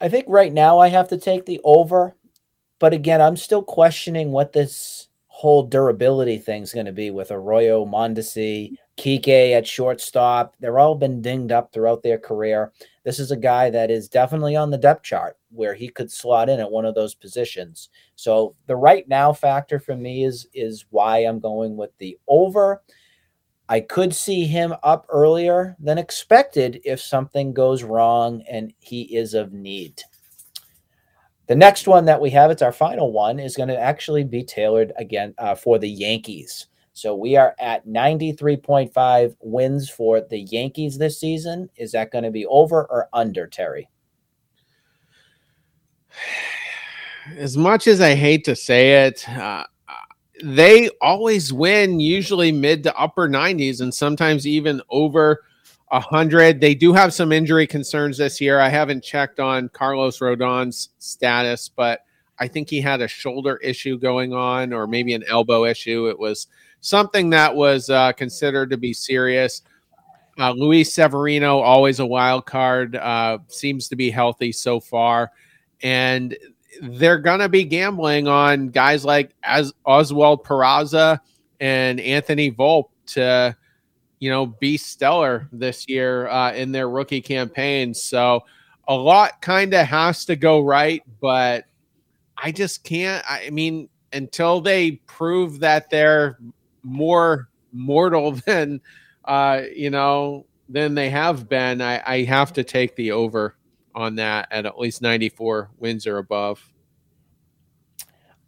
I 0.00 0.08
think 0.08 0.26
right 0.28 0.52
now 0.52 0.78
I 0.78 0.88
have 0.88 1.08
to 1.08 1.18
take 1.18 1.46
the 1.46 1.60
over. 1.64 2.14
But 2.78 2.92
again, 2.92 3.22
I'm 3.22 3.36
still 3.36 3.62
questioning 3.62 4.30
what 4.30 4.52
this 4.52 5.08
whole 5.28 5.62
durability 5.62 6.38
thing 6.38 6.62
is 6.62 6.72
going 6.72 6.86
to 6.86 6.92
be 6.92 7.10
with 7.10 7.30
Arroyo, 7.30 7.86
Mondesi, 7.86 8.76
Kike 8.96 9.52
at 9.52 9.66
shortstop. 9.66 10.54
They're 10.60 10.78
all 10.78 10.94
been 10.94 11.22
dinged 11.22 11.52
up 11.52 11.72
throughout 11.72 12.02
their 12.02 12.18
career. 12.18 12.72
This 13.04 13.18
is 13.18 13.30
a 13.30 13.36
guy 13.36 13.70
that 13.70 13.90
is 13.90 14.08
definitely 14.08 14.56
on 14.56 14.70
the 14.70 14.78
depth 14.78 15.02
chart 15.04 15.36
where 15.50 15.74
he 15.74 15.88
could 15.88 16.10
slot 16.10 16.48
in 16.48 16.58
at 16.58 16.70
one 16.70 16.86
of 16.86 16.94
those 16.94 17.14
positions. 17.14 17.90
So 18.16 18.56
the 18.66 18.76
right 18.76 19.06
now 19.06 19.32
factor 19.32 19.78
for 19.78 19.94
me 19.94 20.24
is 20.24 20.48
is 20.54 20.86
why 20.90 21.18
I'm 21.18 21.38
going 21.38 21.76
with 21.76 21.96
the 21.98 22.18
over. 22.26 22.82
I 23.68 23.80
could 23.80 24.14
see 24.14 24.44
him 24.46 24.74
up 24.82 25.06
earlier 25.08 25.76
than 25.78 25.98
expected 25.98 26.80
if 26.84 27.00
something 27.00 27.54
goes 27.54 27.82
wrong 27.82 28.42
and 28.48 28.72
he 28.78 29.02
is 29.16 29.34
of 29.34 29.52
need. 29.52 30.02
The 31.46 31.54
next 31.54 31.86
one 31.86 32.06
that 32.06 32.20
we 32.20 32.30
have, 32.30 32.50
it's 32.50 32.62
our 32.62 32.72
final 32.72 33.12
one, 33.12 33.38
is 33.38 33.56
going 33.56 33.68
to 33.68 33.78
actually 33.78 34.24
be 34.24 34.42
tailored 34.44 34.92
again 34.96 35.34
uh, 35.38 35.54
for 35.54 35.78
the 35.78 35.88
Yankees. 35.88 36.68
So 36.94 37.14
we 37.16 37.36
are 37.36 37.56
at 37.58 37.86
93.5 37.88 39.36
wins 39.40 39.90
for 39.90 40.20
the 40.20 40.38
Yankees 40.38 40.96
this 40.96 41.18
season. 41.18 41.68
Is 41.76 41.90
that 41.92 42.12
going 42.12 42.22
to 42.22 42.30
be 42.30 42.46
over 42.46 42.84
or 42.84 43.08
under, 43.12 43.48
Terry? 43.48 43.88
As 47.36 47.56
much 47.56 47.86
as 47.86 48.00
I 48.00 48.14
hate 48.14 48.44
to 48.44 48.54
say 48.54 49.06
it, 49.06 49.26
uh, 49.28 49.64
they 50.42 50.90
always 51.00 51.52
win, 51.54 51.98
usually 51.98 52.52
mid 52.52 52.82
to 52.82 52.94
upper 52.96 53.28
90s, 53.28 53.80
and 53.80 53.94
sometimes 53.94 54.46
even 54.46 54.82
over 54.90 55.42
100. 55.88 56.60
They 56.60 56.74
do 56.74 56.92
have 56.92 57.14
some 57.14 57.32
injury 57.32 57.66
concerns 57.66 58.18
this 58.18 58.40
year. 58.42 58.60
I 58.60 58.68
haven't 58.68 59.02
checked 59.02 59.40
on 59.40 59.70
Carlos 59.70 60.20
Rodon's 60.20 60.90
status, 60.98 61.70
but 61.74 62.00
I 62.38 62.46
think 62.46 62.68
he 62.68 62.80
had 62.80 63.00
a 63.00 63.08
shoulder 63.08 63.56
issue 63.56 63.98
going 63.98 64.32
on 64.32 64.72
or 64.72 64.86
maybe 64.86 65.14
an 65.14 65.24
elbow 65.28 65.64
issue. 65.64 66.08
It 66.08 66.18
was 66.18 66.48
something 66.84 67.30
that 67.30 67.54
was 67.54 67.88
uh, 67.88 68.12
considered 68.12 68.70
to 68.70 68.76
be 68.76 68.92
serious. 68.92 69.62
Uh, 70.38 70.52
Luis 70.52 70.92
Severino, 70.92 71.58
always 71.60 71.98
a 71.98 72.06
wild 72.06 72.44
card, 72.44 72.96
uh, 72.96 73.38
seems 73.48 73.88
to 73.88 73.96
be 73.96 74.10
healthy 74.10 74.52
so 74.52 74.80
far. 74.80 75.30
And 75.82 76.36
they're 76.82 77.18
going 77.18 77.40
to 77.40 77.48
be 77.48 77.64
gambling 77.64 78.28
on 78.28 78.68
guys 78.68 79.04
like 79.04 79.32
as 79.42 79.72
Oswald 79.86 80.44
Peraza 80.44 81.20
and 81.60 82.00
Anthony 82.00 82.50
Volpe 82.50 82.90
to 83.06 83.56
you 84.18 84.30
know, 84.30 84.46
be 84.46 84.76
stellar 84.76 85.48
this 85.52 85.86
year 85.88 86.28
uh, 86.28 86.52
in 86.52 86.72
their 86.72 86.88
rookie 86.88 87.20
campaigns. 87.20 88.02
So 88.02 88.44
a 88.88 88.94
lot 88.94 89.42
kind 89.42 89.74
of 89.74 89.86
has 89.86 90.24
to 90.26 90.36
go 90.36 90.60
right, 90.60 91.02
but 91.20 91.66
I 92.36 92.50
just 92.52 92.84
can't. 92.84 93.22
I 93.28 93.50
mean, 93.50 93.88
until 94.14 94.62
they 94.62 94.92
prove 95.06 95.60
that 95.60 95.90
they're 95.90 96.38
more 96.84 97.48
mortal 97.72 98.32
than, 98.46 98.80
uh, 99.24 99.62
you 99.74 99.90
know, 99.90 100.46
than 100.68 100.94
they 100.94 101.10
have 101.10 101.48
been, 101.48 101.82
I, 101.82 102.02
I 102.06 102.22
have 102.24 102.52
to 102.54 102.64
take 102.64 102.96
the 102.96 103.12
over 103.12 103.56
on 103.94 104.16
that 104.16 104.48
at 104.50 104.66
at 104.66 104.78
least 104.78 105.02
94 105.02 105.70
wins 105.78 106.06
or 106.06 106.18
above. 106.18 106.62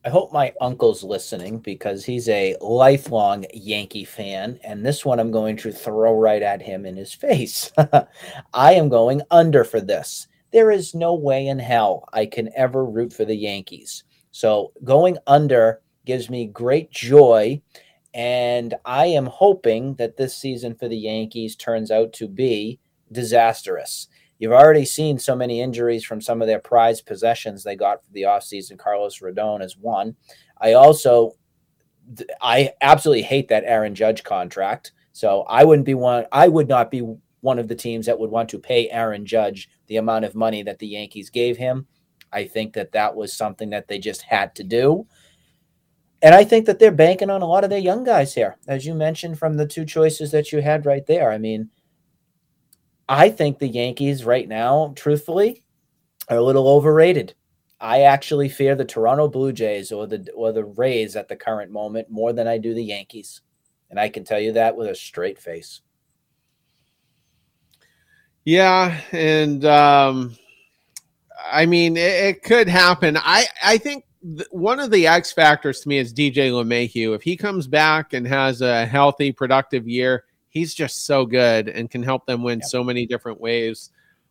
I 0.07 0.09
hope 0.09 0.33
my 0.33 0.53
uncle's 0.61 1.03
listening 1.03 1.59
because 1.59 2.05
he's 2.05 2.29
a 2.29 2.57
lifelong 2.61 3.45
Yankee 3.53 4.05
fan. 4.05 4.61
And 4.63 4.87
this 4.87 5.05
one 5.05 5.19
I'm 5.19 5.33
going 5.33 5.57
to 5.57 5.73
throw 5.73 6.15
right 6.15 6.43
at 6.43 6.63
him 6.63 6.87
in 6.87 6.95
his 6.95 7.13
face. 7.15 7.73
I 8.55 8.75
am 8.75 8.89
going 8.89 9.23
under 9.33 9.65
for 9.65 9.81
this. 9.81 10.29
There 10.53 10.71
is 10.71 10.95
no 10.95 11.15
way 11.15 11.49
in 11.49 11.59
hell 11.59 12.09
I 12.13 12.27
can 12.27 12.51
ever 12.55 12.85
root 12.85 13.13
for 13.13 13.25
the 13.25 13.35
Yankees. 13.35 14.05
So 14.31 14.73
going 14.85 15.19
under 15.27 15.81
gives 16.05 16.31
me 16.31 16.47
great 16.47 16.93
joy. 16.93 17.61
And 18.17 18.73
I 18.87 19.09
am 19.09 19.27
hoping 19.27 19.95
that 19.97 20.17
this 20.17 20.35
season 20.35 20.75
for 20.75 20.89
the 20.89 20.97
Yankees 20.97 21.55
turns 21.55 21.91
out 21.91 22.15
to 22.15 22.27
be 22.27 22.81
disastrous. 23.13 24.09
You've 24.39 24.53
already 24.53 24.87
seen 24.87 25.19
so 25.19 25.37
many 25.37 25.61
injuries 25.61 26.03
from 26.03 26.23
some 26.23 26.41
of 26.41 26.49
their 26.49 26.59
prized 26.59 27.05
possessions 27.05 27.63
they 27.63 27.77
got 27.77 28.03
for 28.03 28.13
the 28.13 28.23
offseason. 28.23 28.79
Carlos 28.79 29.21
Rodon 29.21 29.63
is 29.63 29.77
one. 29.77 30.17
I 30.59 30.73
also, 30.73 31.33
I 32.41 32.73
absolutely 32.81 33.23
hate 33.23 33.49
that 33.49 33.65
Aaron 33.67 33.95
Judge 33.95 34.25
contract. 34.25 34.93
So 35.13 35.43
I 35.43 35.65
wouldn't 35.65 35.85
be 35.85 35.95
one. 35.95 36.25
I 36.33 36.49
would 36.49 36.69
not 36.69 36.91
be 36.91 37.03
one 37.41 37.59
of 37.59 37.69
the 37.69 37.75
teams 37.75 38.07
that 38.07 38.19
would 38.19 38.31
want 38.31 38.49
to 38.49 38.59
pay 38.59 38.89
Aaron 38.89 39.27
Judge 39.27 39.69
the 39.89 39.99
amount 39.99 40.25
of 40.25 40.35
money 40.35 40.63
that 40.63 40.79
the 40.79 40.89
Yankees 40.89 41.29
gave 41.29 41.59
him. 41.59 41.87
I 42.33 42.47
think 42.47 42.73
that 42.73 42.93
that 42.93 43.15
was 43.15 43.35
something 43.35 43.69
that 43.71 43.89
they 43.89 43.99
just 43.99 44.23
had 44.23 44.55
to 44.55 44.65
do. 44.65 45.07
And 46.23 46.35
I 46.35 46.45
think 46.45 46.67
that 46.67 46.79
they're 46.79 46.91
banking 46.91 47.31
on 47.31 47.43
a 47.43 47.47
lot 47.47 47.65
of 47.65 47.71
their 47.71 47.79
young 47.79 48.05
guys 48.05 48.35
here, 48.35 48.57
as 48.67 48.87
you 48.87 48.95
mentioned 48.95 49.39
from 49.39 49.57
the 49.57 49.67
two 49.67 49.85
choices 49.85 50.31
that 50.31 50.51
you 50.51 50.61
had 50.61 50.87
right 50.87 51.07
there. 51.07 51.31
I 51.31 51.39
mean, 51.39 51.71
I 53.09 53.29
think 53.31 53.59
the 53.59 53.69
Yankees 53.69 54.25
right 54.25 54.49
now, 54.49 54.93
truthfully, 54.97 55.63
are 56.29 56.39
a 56.39 56.43
little 56.43 56.69
overrated. 56.69 57.35
I 57.79 58.03
actually 58.03 58.49
fear 58.49 58.75
the 58.75 58.85
Toronto 58.85 59.29
Blue 59.29 59.53
Jays 59.53 59.93
or 59.93 60.07
the 60.07 60.27
or 60.35 60.51
the 60.53 60.65
Rays 60.65 61.15
at 61.15 61.29
the 61.29 61.37
current 61.37 61.71
moment 61.71 62.11
more 62.11 62.33
than 62.33 62.49
I 62.49 62.57
do 62.59 62.73
the 62.73 62.83
Yankees. 62.83 63.43
And 63.91 64.01
I 64.01 64.09
can 64.09 64.25
tell 64.25 64.41
you 64.41 64.53
that 64.53 64.77
with 64.77 64.89
a 64.89 64.95
straight 64.95 65.39
face. 65.39 65.83
Yeah, 68.45 68.99
and 69.13 69.65
um 69.67 70.37
I 71.53 71.67
mean 71.67 71.99
it, 71.99 72.01
it 72.01 72.43
could 72.43 72.69
happen. 72.69 73.19
I 73.19 73.45
I 73.63 73.77
think 73.77 74.06
th- 74.37 74.49
one 74.51 74.81
of 74.81 74.91
the 74.91 75.07
X 75.07 75.33
factors 75.33 75.81
to 75.81 75.89
me 75.89 75.99
is 75.99 76.13
DJ 76.13 76.51
LeMahieu. 76.51 77.15
If 77.15 77.23
he 77.23 77.37
comes 77.37 77.67
back 77.67 78.13
and 78.13 78.27
has 78.27 78.61
a 78.61 78.87
healthy, 78.87 79.33
productive 79.33 79.87
year, 79.87 80.25
he's 80.49 80.75
just 80.75 81.05
so 81.05 81.27
good 81.27 81.69
and 81.69 81.91
can 81.91 82.03
help 82.03 82.27
them 82.27 82.43
win 82.43 82.63
so 82.63 82.83
many 82.83 83.07
different 83.07 83.41
ways. 83.41 83.91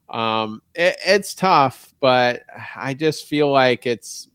Um, 0.09 0.61
it, 0.73 0.97
it's 1.05 1.33
tough, 1.33 1.93
but 1.99 2.43
I 2.75 2.93
just 2.93 3.25
feel 3.25 3.51
like 3.51 3.85
it's 3.85 4.29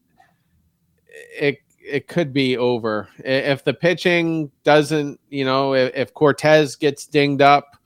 it 1.38 1.58
it 1.84 2.06
could 2.06 2.32
be 2.32 2.56
over 2.56 3.08
if 3.18 3.64
the 3.64 3.74
pitching 3.74 4.50
doesn't. 4.64 5.20
You 5.28 5.44
know, 5.44 5.74
if, 5.74 5.94
if 5.94 6.14
Cortes 6.14 6.76
gets 6.76 7.06
dinged 7.06 7.42
up, 7.42 7.76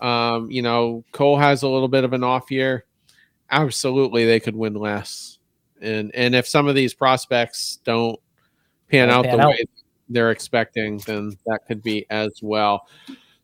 um, 0.00 0.50
you 0.50 0.62
know, 0.62 1.04
Cole 1.12 1.38
has 1.38 1.62
a 1.62 1.68
little 1.68 1.88
bit 1.88 2.04
of 2.04 2.12
an 2.12 2.24
off 2.24 2.50
year. 2.50 2.84
Absolutely, 3.50 4.24
they 4.26 4.40
could 4.40 4.56
win 4.56 4.74
less. 4.74 5.35
And 5.80 6.14
and 6.14 6.34
if 6.34 6.46
some 6.46 6.68
of 6.68 6.74
these 6.74 6.94
prospects 6.94 7.78
don't 7.84 8.18
pan 8.90 9.08
don't 9.08 9.18
out 9.18 9.24
pan 9.26 9.36
the 9.36 9.42
out. 9.42 9.50
way 9.50 9.64
they're 10.08 10.30
expecting, 10.30 10.98
then 10.98 11.36
that 11.46 11.60
could 11.66 11.82
be 11.82 12.06
as 12.10 12.40
well. 12.42 12.86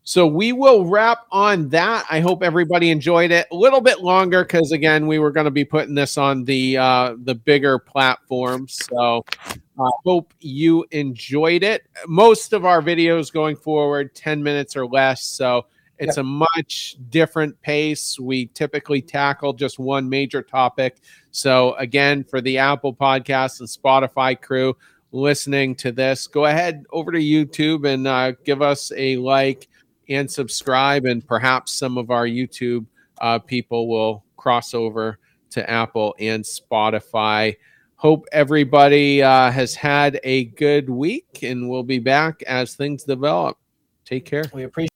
So 0.05 0.27
we 0.27 0.51
will 0.51 0.85
wrap 0.85 1.19
on 1.31 1.69
that. 1.69 2.05
I 2.11 2.19
hope 2.19 2.43
everybody 2.43 2.89
enjoyed 2.91 3.31
it 3.31 3.47
a 3.51 3.55
little 3.55 3.79
bit 3.79 4.01
longer 4.01 4.43
because 4.43 4.73
again, 4.73 5.07
we 5.07 5.17
were 5.17 5.31
going 5.31 5.45
to 5.45 5.51
be 5.51 5.63
putting 5.63 5.95
this 5.95 6.17
on 6.17 6.43
the 6.43 6.77
uh, 6.77 7.15
the 7.23 7.35
bigger 7.35 7.79
platform. 7.79 8.67
So 8.67 9.23
I 9.47 9.83
uh, 9.83 9.91
hope 10.05 10.33
you 10.41 10.85
enjoyed 10.91 11.63
it. 11.63 11.87
Most 12.05 12.51
of 12.51 12.65
our 12.65 12.81
videos 12.81 13.31
going 13.31 13.55
forward, 13.55 14.13
10 14.13 14.43
minutes 14.43 14.75
or 14.75 14.85
less. 14.85 15.23
So 15.23 15.67
it's 15.99 16.17
a 16.17 16.23
much 16.23 16.97
different 17.09 17.59
pace. 17.61 18.19
We 18.19 18.47
typically 18.47 19.01
tackle 19.01 19.53
just 19.53 19.79
one 19.79 20.09
major 20.09 20.41
topic. 20.41 20.97
So 21.31 21.73
again, 21.75 22.23
for 22.23 22.41
the 22.41 22.57
Apple 22.57 22.93
Podcast 22.93 23.59
and 23.59 23.69
Spotify 23.69 24.39
crew 24.39 24.75
listening 25.11 25.75
to 25.75 25.91
this, 25.91 26.27
go 26.27 26.45
ahead 26.45 26.83
over 26.91 27.11
to 27.11 27.19
YouTube 27.19 27.87
and 27.87 28.07
uh, 28.07 28.31
give 28.43 28.61
us 28.61 28.91
a 28.95 29.17
like 29.17 29.69
and 30.09 30.29
subscribe, 30.29 31.05
and 31.05 31.25
perhaps 31.25 31.71
some 31.71 31.97
of 31.97 32.11
our 32.11 32.25
YouTube 32.25 32.85
uh, 33.21 33.39
people 33.39 33.87
will 33.87 34.25
cross 34.35 34.73
over 34.73 35.17
to 35.51 35.69
Apple 35.69 36.15
and 36.19 36.43
Spotify. 36.43 37.55
Hope 37.95 38.25
everybody 38.33 39.23
uh, 39.23 39.49
has 39.49 39.75
had 39.75 40.19
a 40.25 40.45
good 40.45 40.89
week, 40.89 41.39
and 41.43 41.69
we'll 41.69 41.83
be 41.83 41.99
back 41.99 42.43
as 42.43 42.75
things 42.75 43.03
develop. 43.03 43.57
Take 44.03 44.25
care. 44.25 44.43
We 44.53 44.63
appreciate. 44.63 44.92